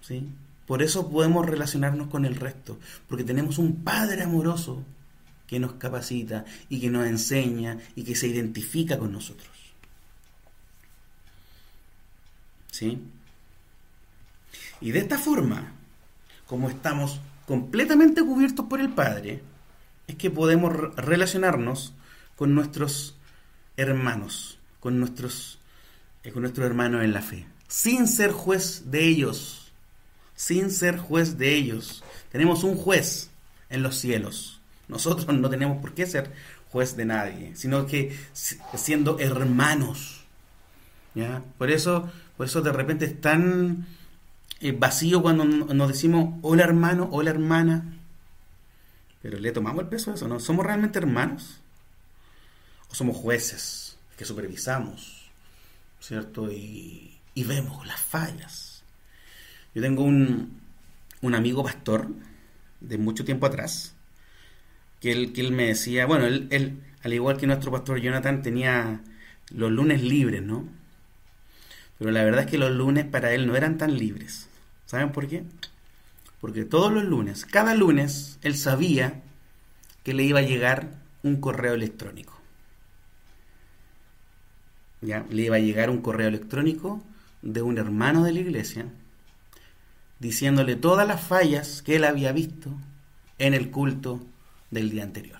¿Sí? 0.00 0.28
Por 0.66 0.82
eso 0.82 1.10
podemos 1.10 1.44
relacionarnos 1.46 2.08
con 2.08 2.24
el 2.24 2.36
resto, 2.36 2.78
porque 3.08 3.24
tenemos 3.24 3.58
un 3.58 3.82
Padre 3.82 4.22
amoroso 4.22 4.84
que 5.52 5.60
nos 5.60 5.74
capacita 5.74 6.46
y 6.70 6.80
que 6.80 6.88
nos 6.88 7.06
enseña 7.06 7.76
y 7.94 8.04
que 8.04 8.16
se 8.16 8.26
identifica 8.26 8.98
con 8.98 9.12
nosotros. 9.12 9.50
¿Sí? 12.70 12.98
Y 14.80 14.92
de 14.92 14.98
esta 14.98 15.18
forma, 15.18 15.74
como 16.46 16.70
estamos 16.70 17.20
completamente 17.46 18.22
cubiertos 18.22 18.64
por 18.64 18.80
el 18.80 18.94
Padre, 18.94 19.42
es 20.06 20.16
que 20.16 20.30
podemos 20.30 20.72
relacionarnos 20.96 21.92
con 22.34 22.54
nuestros 22.54 23.14
hermanos, 23.76 24.58
con 24.80 24.98
nuestros, 24.98 25.58
eh, 26.24 26.32
con 26.32 26.40
nuestros 26.40 26.66
hermanos 26.66 27.04
en 27.04 27.12
la 27.12 27.20
fe, 27.20 27.44
sin 27.68 28.08
ser 28.08 28.32
juez 28.32 28.90
de 28.90 29.06
ellos, 29.06 29.70
sin 30.34 30.70
ser 30.70 30.96
juez 30.96 31.36
de 31.36 31.54
ellos. 31.54 32.02
Tenemos 32.30 32.64
un 32.64 32.74
juez 32.74 33.28
en 33.68 33.82
los 33.82 33.98
cielos, 33.98 34.61
nosotros 34.92 35.26
no 35.36 35.50
tenemos 35.50 35.78
por 35.78 35.94
qué 35.94 36.06
ser 36.06 36.30
juez 36.70 36.96
de 36.96 37.04
nadie, 37.06 37.56
sino 37.56 37.86
que 37.86 38.16
siendo 38.32 39.18
hermanos. 39.18 40.24
¿ya? 41.14 41.42
Por, 41.58 41.70
eso, 41.70 42.10
por 42.36 42.46
eso 42.46 42.60
de 42.62 42.72
repente 42.72 43.06
es 43.06 43.20
tan 43.20 43.86
eh, 44.60 44.72
vacío 44.72 45.22
cuando 45.22 45.44
nos 45.44 45.88
decimos 45.88 46.38
hola 46.42 46.64
hermano, 46.64 47.08
hola 47.10 47.30
hermana. 47.30 47.98
Pero 49.22 49.38
le 49.38 49.52
tomamos 49.52 49.82
el 49.82 49.88
peso 49.88 50.10
a 50.10 50.14
eso, 50.14 50.28
¿no? 50.28 50.38
¿Somos 50.38 50.66
realmente 50.66 50.98
hermanos? 50.98 51.60
¿O 52.90 52.94
somos 52.94 53.16
jueces 53.16 53.96
que 54.16 54.24
supervisamos, 54.24 55.30
¿cierto? 56.00 56.50
Y, 56.50 57.18
y 57.34 57.44
vemos 57.44 57.86
las 57.86 58.00
fallas. 58.00 58.82
Yo 59.74 59.80
tengo 59.80 60.02
un, 60.02 60.60
un 61.22 61.34
amigo 61.34 61.62
pastor 61.64 62.08
de 62.80 62.98
mucho 62.98 63.24
tiempo 63.24 63.46
atrás, 63.46 63.94
que 65.02 65.10
él, 65.10 65.32
que 65.32 65.40
él 65.40 65.50
me 65.50 65.66
decía, 65.66 66.06
bueno, 66.06 66.26
él, 66.26 66.46
él, 66.50 66.78
al 67.02 67.12
igual 67.12 67.36
que 67.36 67.48
nuestro 67.48 67.72
pastor 67.72 68.00
Jonathan, 68.00 68.40
tenía 68.40 69.00
los 69.50 69.72
lunes 69.72 70.00
libres, 70.00 70.42
¿no? 70.42 70.64
Pero 71.98 72.12
la 72.12 72.22
verdad 72.22 72.44
es 72.44 72.50
que 72.50 72.56
los 72.56 72.70
lunes 72.70 73.04
para 73.04 73.32
él 73.32 73.46
no 73.46 73.56
eran 73.56 73.78
tan 73.78 73.98
libres. 73.98 74.48
¿Saben 74.86 75.10
por 75.10 75.26
qué? 75.26 75.42
Porque 76.40 76.64
todos 76.64 76.92
los 76.92 77.04
lunes, 77.04 77.44
cada 77.44 77.74
lunes, 77.74 78.38
él 78.42 78.56
sabía 78.56 79.22
que 80.04 80.14
le 80.14 80.22
iba 80.22 80.38
a 80.38 80.42
llegar 80.42 80.90
un 81.24 81.40
correo 81.40 81.74
electrónico. 81.74 82.38
¿Ya? 85.00 85.26
Le 85.30 85.42
iba 85.42 85.56
a 85.56 85.60
llegar 85.60 85.90
un 85.90 86.00
correo 86.00 86.28
electrónico 86.28 87.02
de 87.42 87.62
un 87.62 87.76
hermano 87.76 88.22
de 88.22 88.32
la 88.32 88.40
iglesia 88.40 88.86
diciéndole 90.20 90.76
todas 90.76 91.08
las 91.08 91.20
fallas 91.20 91.82
que 91.82 91.96
él 91.96 92.04
había 92.04 92.30
visto 92.30 92.70
en 93.38 93.54
el 93.54 93.72
culto 93.72 94.24
del 94.72 94.90
día 94.90 95.04
anterior. 95.04 95.38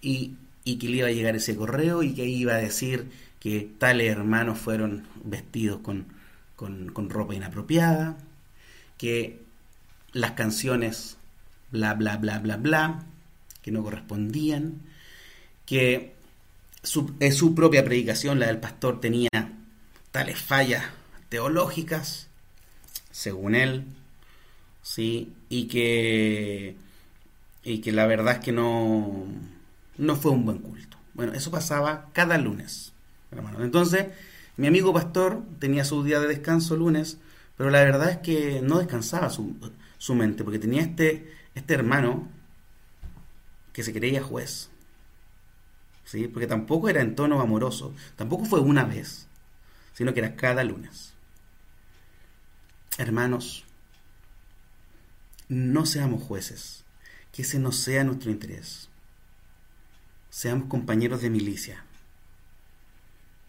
Y, 0.00 0.36
que 0.64 0.88
le 0.88 0.96
iba 0.98 1.08
a 1.08 1.12
llegar 1.12 1.36
ese 1.36 1.56
correo 1.56 2.02
y 2.02 2.14
que 2.14 2.24
iba 2.24 2.54
a 2.54 2.58
decir 2.58 3.10
que 3.38 3.68
tales 3.78 4.10
hermanos 4.10 4.58
fueron 4.58 5.06
vestidos 5.22 5.80
con, 5.80 6.06
con, 6.56 7.10
ropa 7.10 7.34
inapropiada, 7.34 8.16
que 8.96 9.42
las 10.12 10.32
canciones 10.32 11.18
bla, 11.70 11.92
bla, 11.94 12.16
bla, 12.16 12.38
bla, 12.38 12.56
bla, 12.56 13.04
que 13.60 13.70
no 13.70 13.82
correspondían, 13.82 14.80
que 15.66 16.14
su, 16.82 17.14
su 17.32 17.54
propia 17.54 17.84
predicación, 17.84 18.38
la 18.38 18.46
del 18.46 18.58
pastor, 18.58 19.00
tenía 19.00 19.28
tales 20.12 20.38
fallas 20.38 20.84
teológicas, 21.28 22.28
según 23.10 23.54
él, 23.54 23.84
¿sí? 24.82 25.32
y 25.48 25.64
que 25.64 26.76
y 27.64 27.80
que 27.80 27.92
la 27.92 28.06
verdad 28.06 28.34
es 28.34 28.40
que 28.40 28.52
no, 28.52 29.24
no 29.96 30.16
fue 30.16 30.30
un 30.30 30.44
buen 30.44 30.58
culto. 30.58 30.98
Bueno, 31.14 31.32
eso 31.32 31.50
pasaba 31.50 32.10
cada 32.12 32.38
lunes, 32.38 32.92
Entonces, 33.58 34.06
mi 34.56 34.66
amigo 34.66 34.92
pastor 34.92 35.42
tenía 35.58 35.84
su 35.84 36.04
día 36.04 36.20
de 36.20 36.28
descanso 36.28 36.76
lunes, 36.76 37.18
pero 37.56 37.70
la 37.70 37.82
verdad 37.82 38.10
es 38.10 38.18
que 38.18 38.60
no 38.62 38.78
descansaba 38.78 39.30
su, 39.30 39.56
su 39.98 40.14
mente, 40.14 40.44
porque 40.44 40.58
tenía 40.58 40.82
este, 40.82 41.32
este 41.54 41.74
hermano 41.74 42.28
que 43.72 43.82
se 43.82 43.92
creía 43.92 44.22
juez. 44.22 44.70
¿Sí? 46.04 46.28
Porque 46.28 46.46
tampoco 46.46 46.88
era 46.90 47.00
en 47.00 47.14
tono 47.14 47.40
amoroso, 47.40 47.94
tampoco 48.16 48.44
fue 48.44 48.60
una 48.60 48.84
vez, 48.84 49.26
sino 49.94 50.12
que 50.12 50.20
era 50.20 50.36
cada 50.36 50.62
lunes. 50.62 51.14
Hermanos, 52.98 53.64
no 55.48 55.86
seamos 55.86 56.22
jueces 56.22 56.83
que 57.34 57.42
ese 57.42 57.58
no 57.58 57.72
sea 57.72 58.04
nuestro 58.04 58.30
interés. 58.30 58.88
Seamos 60.30 60.68
compañeros 60.68 61.20
de 61.20 61.30
milicia. 61.30 61.82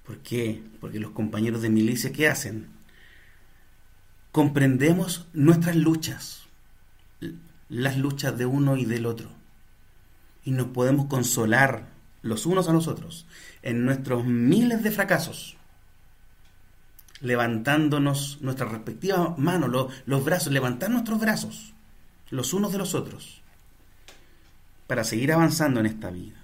¿Por 0.03 0.17
qué? 0.19 0.63
Porque 0.81 0.99
los 0.99 1.11
compañeros 1.11 1.61
de 1.61 1.69
milicia, 1.69 2.11
¿qué 2.11 2.27
hacen? 2.27 2.67
Comprendemos 4.31 5.27
nuestras 5.33 5.75
luchas, 5.75 6.47
las 7.69 7.97
luchas 7.97 8.35
de 8.39 8.47
uno 8.47 8.75
y 8.75 8.85
del 8.85 9.05
otro. 9.05 9.29
Y 10.43 10.49
nos 10.49 10.67
podemos 10.67 11.05
consolar 11.05 11.89
los 12.23 12.47
unos 12.47 12.67
a 12.67 12.73
los 12.73 12.87
otros 12.87 13.27
en 13.61 13.85
nuestros 13.85 14.25
miles 14.25 14.81
de 14.81 14.89
fracasos, 14.89 15.57
levantándonos 17.21 18.39
nuestras 18.41 18.71
respectivas 18.71 19.37
manos, 19.37 19.69
los, 19.69 19.93
los 20.07 20.25
brazos, 20.25 20.51
levantar 20.51 20.89
nuestros 20.89 21.19
brazos, 21.19 21.75
los 22.31 22.51
unos 22.51 22.71
de 22.71 22.79
los 22.79 22.95
otros 22.95 23.43
para 24.87 25.03
seguir 25.03 25.31
avanzando 25.31 25.79
en 25.79 25.87
esta 25.87 26.09
vida. 26.09 26.35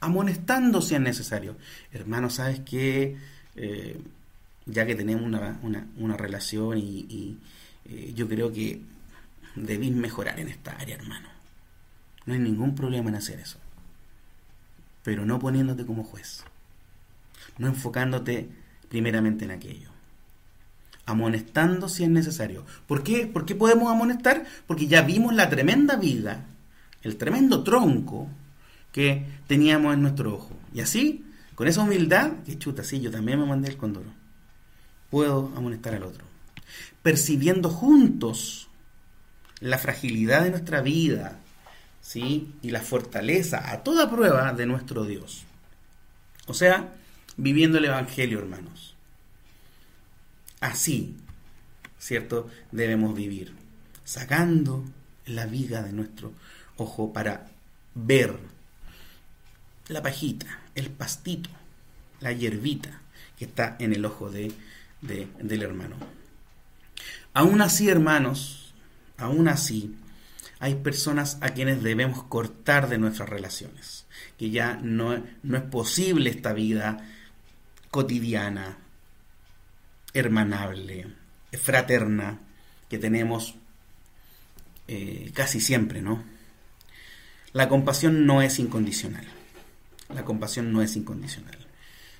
Amonestando 0.00 0.82
si 0.82 0.94
es 0.94 1.00
necesario. 1.00 1.56
Hermano, 1.92 2.30
¿sabes 2.30 2.60
qué? 2.60 3.16
Eh, 3.54 4.00
ya 4.66 4.84
que 4.84 4.94
tenemos 4.94 5.24
una, 5.24 6.16
relación 6.16 6.78
y, 6.78 7.38
eh, 7.84 8.12
yo 8.14 8.28
creo 8.28 8.52
que 8.52 8.80
debís 9.54 9.92
mejorar 9.92 10.40
en 10.40 10.48
esta 10.48 10.72
área, 10.72 10.96
hermano. 10.96 11.28
No 12.26 12.34
hay 12.34 12.40
ningún 12.40 12.74
problema 12.74 13.08
en 13.08 13.16
hacer 13.16 13.38
eso. 13.38 13.58
Pero 15.04 15.24
no 15.24 15.38
poniéndote 15.38 15.86
como 15.86 16.02
juez. 16.02 16.42
No 17.58 17.68
enfocándote 17.68 18.48
primeramente 18.88 19.44
en 19.44 19.52
aquello. 19.52 19.90
Amonestando 21.06 21.88
si 21.88 22.02
es 22.02 22.10
necesario. 22.10 22.66
¿Por 22.88 23.04
qué? 23.04 23.28
¿Por 23.28 23.46
qué 23.46 23.54
podemos 23.54 23.90
amonestar? 23.90 24.44
Porque 24.66 24.88
ya 24.88 25.02
vimos 25.02 25.32
la 25.32 25.48
tremenda 25.48 25.94
viga 25.94 26.44
el 27.06 27.16
tremendo 27.16 27.62
tronco 27.62 28.28
que 28.92 29.26
teníamos 29.46 29.94
en 29.94 30.02
nuestro 30.02 30.34
ojo. 30.34 30.56
Y 30.74 30.80
así, 30.80 31.24
con 31.54 31.68
esa 31.68 31.82
humildad, 31.82 32.32
que 32.44 32.58
chuta, 32.58 32.82
sí, 32.82 33.00
yo 33.00 33.10
también 33.10 33.38
me 33.38 33.46
mandé 33.46 33.68
el 33.68 33.76
condoro. 33.76 34.10
Puedo 35.10 35.52
amonestar 35.56 35.94
al 35.94 36.02
otro. 36.02 36.24
Percibiendo 37.02 37.70
juntos 37.70 38.68
la 39.60 39.78
fragilidad 39.78 40.42
de 40.42 40.50
nuestra 40.50 40.82
vida, 40.82 41.38
¿sí? 42.00 42.52
y 42.60 42.70
la 42.70 42.82
fortaleza 42.82 43.70
a 43.70 43.82
toda 43.82 44.10
prueba 44.10 44.52
de 44.52 44.66
nuestro 44.66 45.04
Dios. 45.04 45.44
O 46.46 46.54
sea, 46.54 46.94
viviendo 47.36 47.78
el 47.78 47.84
Evangelio, 47.86 48.38
hermanos. 48.40 48.94
Así, 50.60 51.16
¿cierto? 51.98 52.48
Debemos 52.72 53.14
vivir, 53.14 53.52
sacando 54.04 54.84
la 55.26 55.46
viga 55.46 55.82
de 55.82 55.92
nuestro 55.92 56.32
ojo 56.76 57.12
para 57.12 57.48
ver 57.94 58.38
la 59.88 60.02
pajita, 60.02 60.60
el 60.74 60.90
pastito, 60.90 61.50
la 62.20 62.32
hierbita 62.32 63.00
que 63.38 63.44
está 63.44 63.76
en 63.78 63.92
el 63.92 64.04
ojo 64.04 64.30
de, 64.30 64.52
del 65.00 65.62
hermano. 65.62 65.96
Aún 67.34 67.60
así, 67.60 67.88
hermanos, 67.88 68.72
aún 69.18 69.48
así, 69.48 69.94
hay 70.58 70.76
personas 70.76 71.38
a 71.42 71.50
quienes 71.50 71.82
debemos 71.82 72.22
cortar 72.24 72.88
de 72.88 72.98
nuestras 72.98 73.28
relaciones, 73.28 74.06
que 74.38 74.50
ya 74.50 74.78
no, 74.82 75.22
no 75.42 75.56
es 75.56 75.64
posible 75.64 76.30
esta 76.30 76.54
vida 76.54 77.06
cotidiana, 77.90 78.78
hermanable, 80.14 81.08
fraterna, 81.52 82.40
que 82.88 82.98
tenemos 82.98 83.54
eh, 84.88 85.30
casi 85.34 85.60
siempre, 85.60 86.00
¿no? 86.00 86.24
La 87.56 87.70
compasión 87.70 88.26
no 88.26 88.42
es 88.42 88.58
incondicional. 88.58 89.24
La 90.14 90.26
compasión 90.26 90.74
no 90.74 90.82
es 90.82 90.94
incondicional. 90.94 91.56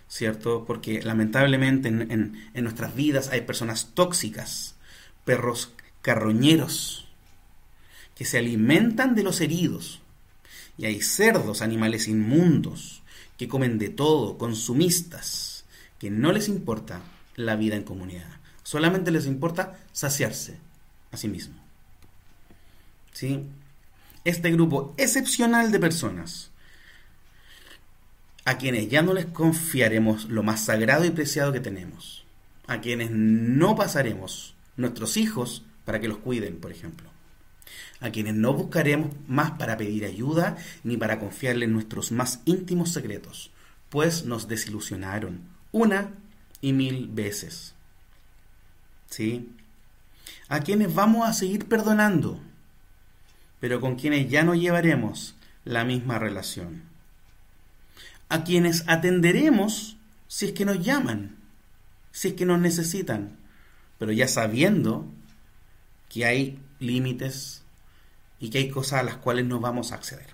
¿Cierto? 0.08 0.64
Porque 0.64 1.02
lamentablemente 1.02 1.88
en, 1.88 2.48
en 2.54 2.64
nuestras 2.64 2.94
vidas 2.94 3.28
hay 3.28 3.42
personas 3.42 3.90
tóxicas, 3.92 4.76
perros 5.26 5.74
carroñeros, 6.00 7.06
que 8.14 8.24
se 8.24 8.38
alimentan 8.38 9.14
de 9.14 9.24
los 9.24 9.42
heridos. 9.42 10.00
Y 10.78 10.86
hay 10.86 11.02
cerdos, 11.02 11.60
animales 11.60 12.08
inmundos, 12.08 13.02
que 13.36 13.46
comen 13.46 13.76
de 13.76 13.90
todo, 13.90 14.38
consumistas, 14.38 15.66
que 15.98 16.08
no 16.08 16.32
les 16.32 16.48
importa 16.48 17.02
la 17.34 17.56
vida 17.56 17.76
en 17.76 17.82
comunidad. 17.82 18.40
Solamente 18.62 19.10
les 19.10 19.26
importa 19.26 19.76
saciarse 19.92 20.56
a 21.12 21.18
sí 21.18 21.28
mismo. 21.28 21.56
¿Sí? 23.12 23.44
Este 24.26 24.50
grupo 24.50 24.92
excepcional 24.96 25.70
de 25.70 25.78
personas 25.78 26.50
a 28.44 28.58
quienes 28.58 28.88
ya 28.88 29.00
no 29.00 29.14
les 29.14 29.26
confiaremos 29.26 30.24
lo 30.24 30.42
más 30.42 30.64
sagrado 30.64 31.04
y 31.04 31.10
preciado 31.10 31.52
que 31.52 31.60
tenemos, 31.60 32.24
a 32.66 32.80
quienes 32.80 33.12
no 33.12 33.76
pasaremos 33.76 34.56
nuestros 34.76 35.16
hijos 35.16 35.62
para 35.84 36.00
que 36.00 36.08
los 36.08 36.18
cuiden, 36.18 36.58
por 36.58 36.72
ejemplo, 36.72 37.08
a 38.00 38.10
quienes 38.10 38.34
no 38.34 38.52
buscaremos 38.52 39.12
más 39.28 39.52
para 39.52 39.76
pedir 39.76 40.04
ayuda 40.04 40.56
ni 40.82 40.96
para 40.96 41.20
confiarles 41.20 41.68
nuestros 41.68 42.10
más 42.10 42.40
íntimos 42.46 42.92
secretos, 42.92 43.52
pues 43.90 44.24
nos 44.24 44.48
desilusionaron 44.48 45.42
una 45.70 46.10
y 46.60 46.72
mil 46.72 47.06
veces. 47.06 47.76
¿Sí? 49.08 49.52
A 50.48 50.62
quienes 50.62 50.92
vamos 50.92 51.28
a 51.28 51.32
seguir 51.32 51.66
perdonando, 51.66 52.40
pero 53.66 53.80
con 53.80 53.96
quienes 53.96 54.30
ya 54.30 54.44
no 54.44 54.54
llevaremos 54.54 55.34
la 55.64 55.82
misma 55.82 56.20
relación. 56.20 56.84
A 58.28 58.44
quienes 58.44 58.84
atenderemos 58.86 59.96
si 60.28 60.46
es 60.46 60.52
que 60.52 60.64
nos 60.64 60.84
llaman, 60.84 61.34
si 62.12 62.28
es 62.28 62.34
que 62.34 62.46
nos 62.46 62.60
necesitan, 62.60 63.36
pero 63.98 64.12
ya 64.12 64.28
sabiendo 64.28 65.04
que 66.08 66.26
hay 66.26 66.60
límites 66.78 67.64
y 68.38 68.50
que 68.50 68.58
hay 68.58 68.70
cosas 68.70 69.00
a 69.00 69.02
las 69.02 69.16
cuales 69.16 69.46
no 69.46 69.58
vamos 69.58 69.90
a 69.90 69.96
acceder. 69.96 70.28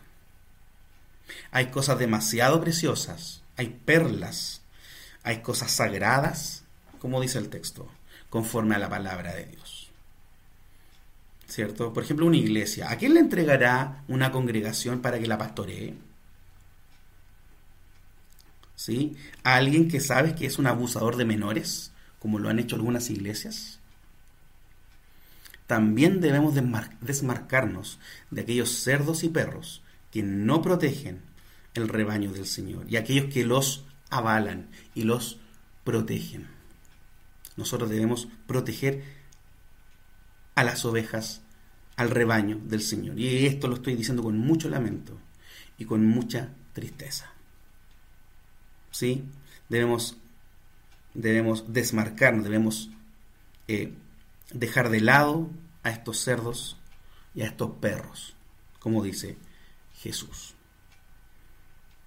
Hay 1.52 1.68
cosas 1.68 1.98
demasiado 1.98 2.60
preciosas, 2.60 3.40
hay 3.56 3.80
perlas, 3.82 4.60
hay 5.22 5.40
cosas 5.40 5.70
sagradas, 5.70 6.64
como 6.98 7.18
dice 7.18 7.38
el 7.38 7.48
texto, 7.48 7.88
conforme 8.28 8.74
a 8.74 8.78
la 8.78 8.90
palabra 8.90 9.32
de 9.32 9.46
Dios. 9.46 9.71
¿Cierto? 11.52 11.92
Por 11.92 12.02
ejemplo, 12.02 12.24
una 12.24 12.38
iglesia, 12.38 12.90
¿a 12.90 12.96
quién 12.96 13.12
le 13.12 13.20
entregará 13.20 14.04
una 14.08 14.32
congregación 14.32 15.02
para 15.02 15.18
que 15.18 15.26
la 15.26 15.36
pastoree? 15.36 15.92
¿Sí? 18.74 19.18
¿A 19.44 19.56
alguien 19.56 19.86
que 19.86 20.00
sabes 20.00 20.32
que 20.32 20.46
es 20.46 20.58
un 20.58 20.66
abusador 20.66 21.16
de 21.16 21.26
menores, 21.26 21.92
como 22.20 22.38
lo 22.38 22.48
han 22.48 22.58
hecho 22.58 22.76
algunas 22.76 23.10
iglesias? 23.10 23.80
También 25.66 26.22
debemos 26.22 26.54
desmarcarnos 27.02 27.98
de 28.30 28.40
aquellos 28.40 28.70
cerdos 28.70 29.22
y 29.22 29.28
perros 29.28 29.82
que 30.10 30.22
no 30.22 30.62
protegen 30.62 31.20
el 31.74 31.90
rebaño 31.90 32.32
del 32.32 32.46
Señor 32.46 32.86
y 32.88 32.96
aquellos 32.96 33.26
que 33.26 33.44
los 33.44 33.84
avalan 34.08 34.70
y 34.94 35.02
los 35.02 35.36
protegen. 35.84 36.46
Nosotros 37.58 37.90
debemos 37.90 38.28
proteger 38.46 39.04
a 40.54 40.64
las 40.64 40.84
ovejas, 40.84 41.42
al 41.96 42.10
rebaño 42.10 42.60
del 42.64 42.82
Señor. 42.82 43.18
Y 43.18 43.46
esto 43.46 43.68
lo 43.68 43.76
estoy 43.76 43.94
diciendo 43.94 44.22
con 44.22 44.38
mucho 44.38 44.68
lamento 44.68 45.18
y 45.78 45.84
con 45.84 46.06
mucha 46.06 46.50
tristeza. 46.72 47.32
¿Sí? 48.90 49.24
Debemos, 49.68 50.16
debemos 51.14 51.72
desmarcarnos, 51.72 52.44
debemos 52.44 52.90
eh, 53.68 53.92
dejar 54.52 54.90
de 54.90 55.00
lado 55.00 55.50
a 55.82 55.90
estos 55.90 56.20
cerdos 56.20 56.76
y 57.34 57.42
a 57.42 57.46
estos 57.46 57.70
perros, 57.80 58.34
como 58.78 59.02
dice 59.02 59.36
Jesús. 59.96 60.54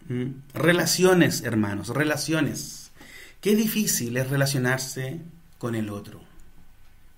¿Mm? 0.07 0.31
Relaciones, 0.53 1.41
hermanos, 1.41 1.89
relaciones. 1.89 2.91
Qué 3.41 3.55
difícil 3.55 4.17
es 4.17 4.29
relacionarse 4.29 5.21
con 5.57 5.75
el 5.75 5.89
otro. 5.89 6.21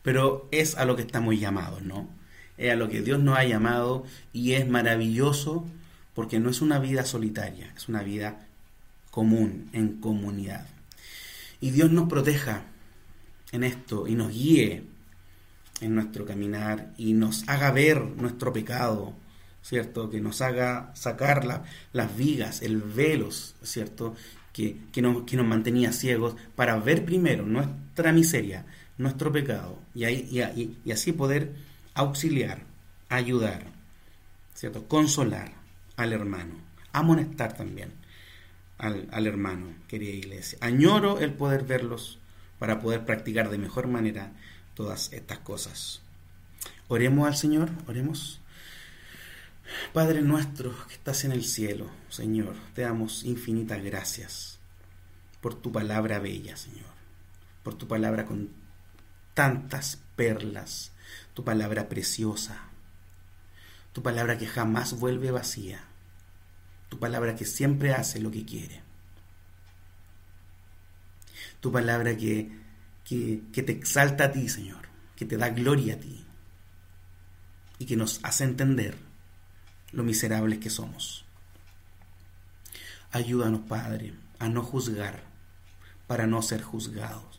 Pero 0.07 0.47
es 0.51 0.77
a 0.77 0.85
lo 0.85 0.95
que 0.95 1.01
estamos 1.01 1.37
llamados, 1.37 1.81
¿no? 1.81 2.07
Es 2.55 2.71
a 2.71 2.77
lo 2.77 2.87
que 2.87 3.01
Dios 3.01 3.19
nos 3.19 3.37
ha 3.37 3.43
llamado 3.43 4.05
y 4.31 4.53
es 4.53 4.65
maravilloso 4.65 5.65
porque 6.13 6.39
no 6.39 6.49
es 6.49 6.61
una 6.61 6.79
vida 6.79 7.03
solitaria, 7.03 7.73
es 7.75 7.89
una 7.89 8.03
vida 8.03 8.47
común, 9.11 9.69
en 9.73 9.99
comunidad. 9.99 10.65
Y 11.59 11.71
Dios 11.71 11.91
nos 11.91 12.07
proteja 12.07 12.61
en 13.51 13.65
esto 13.65 14.07
y 14.07 14.15
nos 14.15 14.31
guíe 14.31 14.83
en 15.81 15.95
nuestro 15.95 16.25
caminar 16.25 16.93
y 16.95 17.11
nos 17.11 17.43
haga 17.49 17.71
ver 17.71 18.01
nuestro 18.01 18.53
pecado, 18.53 19.13
¿cierto? 19.61 20.09
Que 20.09 20.21
nos 20.21 20.39
haga 20.39 20.93
sacar 20.95 21.65
las 21.91 22.15
vigas, 22.15 22.61
el 22.61 22.81
velos, 22.81 23.55
¿cierto? 23.61 24.15
Que, 24.53 24.77
que, 24.93 25.01
nos, 25.01 25.23
que 25.23 25.35
nos 25.35 25.45
mantenía 25.45 25.91
ciegos 25.91 26.37
para 26.55 26.77
ver 26.77 27.03
primero 27.03 27.45
nuestra 27.45 28.13
miseria, 28.13 28.65
nuestro 28.97 29.31
pecado 29.31 29.79
y, 29.93 30.91
así 30.91 31.11
poder 31.13 31.53
auxiliar, 31.93 32.63
ayudar, 33.09 33.65
¿cierto? 34.53 34.87
Consolar 34.87 35.53
al 35.95 36.13
hermano, 36.13 36.55
amonestar 36.93 37.55
también 37.55 37.91
al, 38.77 39.07
al 39.11 39.27
hermano, 39.27 39.67
querida 39.87 40.11
iglesia. 40.11 40.57
Añoro 40.61 41.19
el 41.19 41.33
poder 41.33 41.63
verlos 41.63 42.19
para 42.59 42.79
poder 42.79 43.05
practicar 43.05 43.49
de 43.49 43.57
mejor 43.57 43.87
manera 43.87 44.31
todas 44.73 45.11
estas 45.13 45.39
cosas. 45.39 46.01
Oremos 46.87 47.27
al 47.27 47.35
Señor, 47.35 47.69
oremos. 47.87 48.39
Padre 49.93 50.21
nuestro 50.21 50.73
que 50.87 50.93
estás 50.93 51.25
en 51.25 51.33
el 51.33 51.43
cielo, 51.43 51.89
Señor, 52.09 52.55
te 52.73 52.83
damos 52.83 53.23
infinitas 53.25 53.83
gracias 53.83 54.59
por 55.41 55.55
tu 55.55 55.71
palabra 55.71 56.19
bella, 56.19 56.55
Señor, 56.55 56.85
por 57.63 57.75
tu 57.75 57.87
palabra 57.87 58.25
con 58.25 58.49
tantas 59.37 59.99
perlas, 60.15 60.91
tu 61.35 61.43
palabra 61.43 61.87
preciosa, 61.89 62.57
tu 63.93 64.01
palabra 64.01 64.39
que 64.39 64.47
jamás 64.47 64.97
vuelve 64.97 65.29
vacía, 65.29 65.81
tu 66.89 66.97
palabra 66.97 67.35
que 67.35 67.45
siempre 67.45 67.93
hace 67.93 68.19
lo 68.19 68.31
que 68.31 68.45
quiere, 68.45 68.81
tu 71.61 71.71
palabra 71.71 72.17
que 72.17 72.65
que, 73.07 73.63
te 73.63 73.71
exalta 73.71 74.25
a 74.25 74.31
ti, 74.31 74.49
Señor, 74.49 74.89
que 75.15 75.25
te 75.25 75.37
da 75.37 75.49
gloria 75.49 75.93
a 75.93 75.99
ti 75.99 76.25
y 77.79 77.85
que 77.85 77.95
nos 77.95 78.19
hace 78.23 78.43
entender 78.43 78.97
lo 79.93 80.03
miserables 80.03 80.59
que 80.59 80.69
somos. 80.69 81.23
Ayúdanos, 83.11 83.61
Padre, 83.61 84.13
a 84.39 84.49
no 84.49 84.61
juzgar 84.61 85.23
para 86.05 86.27
no 86.27 86.41
ser 86.41 86.61
juzgados. 86.61 87.36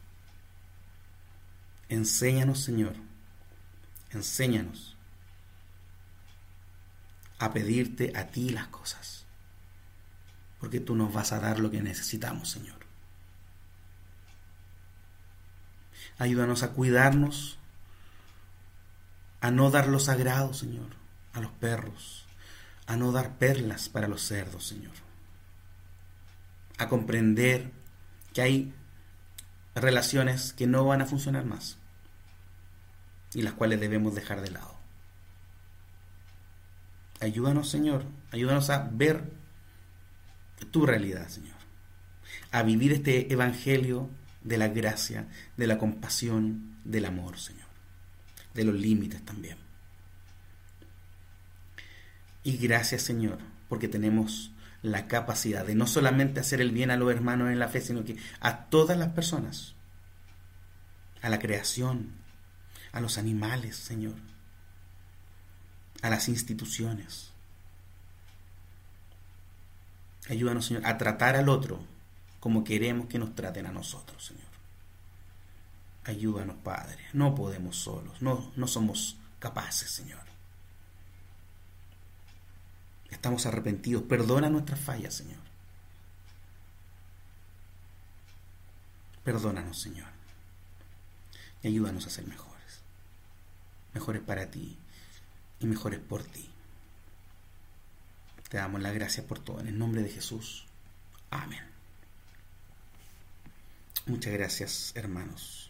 Enséñanos, 1.89 2.61
Señor, 2.61 2.95
enséñanos 4.11 4.97
a 7.39 7.53
pedirte 7.53 8.13
a 8.17 8.27
ti 8.27 8.51
las 8.51 8.67
cosas, 8.69 9.25
porque 10.61 10.81
tú 10.81 10.95
nos 10.95 11.13
vas 11.13 11.33
a 11.33 11.41
dar 11.41 11.61
lo 11.61 11.71
que 11.71 11.81
necesitamos, 11.81 12.51
Señor. 12.51 12.77
Ayúdanos 16.19 16.63
a 16.63 16.73
cuidarnos, 16.73 17.59
a 19.41 19.51
no 19.51 19.71
dar 19.71 19.87
lo 19.87 20.01
sagrado, 20.01 20.53
Señor, 20.53 20.89
a 21.33 21.41
los 21.41 21.53
perros, 21.53 22.27
a 22.87 22.97
no 22.97 23.13
dar 23.13 23.39
perlas 23.39 23.89
para 23.89 24.09
los 24.09 24.23
cerdos, 24.23 24.67
Señor. 24.67 24.95
A 26.77 26.89
comprender 26.89 27.71
que 28.35 28.43
hay 28.43 28.75
relaciones 29.83 30.53
que 30.53 30.67
no 30.67 30.85
van 30.85 31.03
a 31.03 31.07
funcionar 31.07 31.45
más 31.45 31.79
y 33.35 33.43
las 33.43 33.55
cuales 33.55 33.81
debemos 33.81 34.15
dejar 34.15 34.41
de 34.41 34.51
lado. 34.51 34.77
Ayúdanos, 37.21 37.69
Señor, 37.69 38.05
ayúdanos 38.31 38.71
a 38.71 38.89
ver 38.93 39.25
tu 40.71 40.87
realidad, 40.87 41.29
Señor. 41.29 41.57
A 42.53 42.63
vivir 42.63 42.93
este 42.93 43.33
evangelio 43.33 44.09
de 44.43 44.59
la 44.59 44.69
gracia, 44.69 45.27
de 45.57 45.67
la 45.67 45.79
compasión, 45.79 46.77
del 46.85 47.05
amor, 47.05 47.39
Señor. 47.39 47.67
De 48.55 48.65
los 48.65 48.75
límites 48.75 49.25
también. 49.25 49.59
Y 52.45 52.57
gracias, 52.57 53.03
Señor, 53.03 53.39
porque 53.69 53.89
tenemos 53.89 54.53
la 54.83 55.09
capacidad 55.09 55.67
de 55.67 55.75
no 55.75 55.87
solamente 55.87 56.41
hacer 56.41 56.61
el 56.61 56.71
bien 56.71 56.91
a 56.91 56.97
los 56.97 57.11
hermanos 57.11 57.51
en 57.51 57.59
la 57.59 57.69
fe, 57.69 57.81
sino 57.81 58.05
que 58.05 58.17
a 58.41 58.67
todas 58.67 58.97
las 58.97 59.11
personas, 59.11 59.75
a 61.21 61.29
la 61.29 61.39
creación, 61.39 62.13
a 62.93 63.01
los 63.01 63.19
animales, 63.19 63.77
Señor, 63.77 64.15
a 66.03 66.11
las 66.11 66.29
instituciones. 66.29 67.33
Ayúdanos, 70.29 70.67
Señor, 70.67 70.87
a 70.87 70.99
tratar 70.99 71.37
al 71.37 71.49
otro 71.49 71.81
como 72.39 72.63
queremos 72.63 73.09
que 73.09 73.19
nos 73.19 73.35
traten 73.35 73.67
a 73.67 73.73
nosotros, 73.73 74.25
Señor. 74.25 74.47
Ayúdanos, 76.05 76.57
Padre. 76.63 76.99
No 77.13 77.35
podemos 77.35 77.77
solos, 77.77 78.23
no, 78.23 78.53
no 78.57 78.67
somos 78.67 79.17
capaces, 79.39 79.91
Señor. 79.91 80.28
Estamos 83.11 83.47
arrepentidos. 83.47 84.03
Perdona 84.05 84.51
nuestras 84.51 84.81
fallas, 84.81 85.15
Señor. 85.15 85.41
Perdónanos, 89.25 89.81
Señor. 89.81 90.09
Y 91.63 91.69
ayúdanos 91.69 92.07
a 92.07 92.11
ser 92.11 92.27
mejores. 92.27 92.81
Mejores 93.95 94.23
para 94.23 94.51
ti 94.51 94.77
y 95.61 95.67
mejores 95.67 96.01
por 96.01 96.23
ti. 96.23 96.49
Te 98.49 98.57
damos 98.57 98.81
la 98.81 98.93
gracia 98.93 99.27
por 99.27 99.39
todo. 99.39 99.61
En 99.61 99.69
el 99.69 99.79
nombre 99.79 100.03
de 100.03 100.09
Jesús. 100.09 100.67
Amén. 101.31 101.65
Muchas 104.07 104.33
gracias, 104.33 104.93
hermanos. 104.95 105.68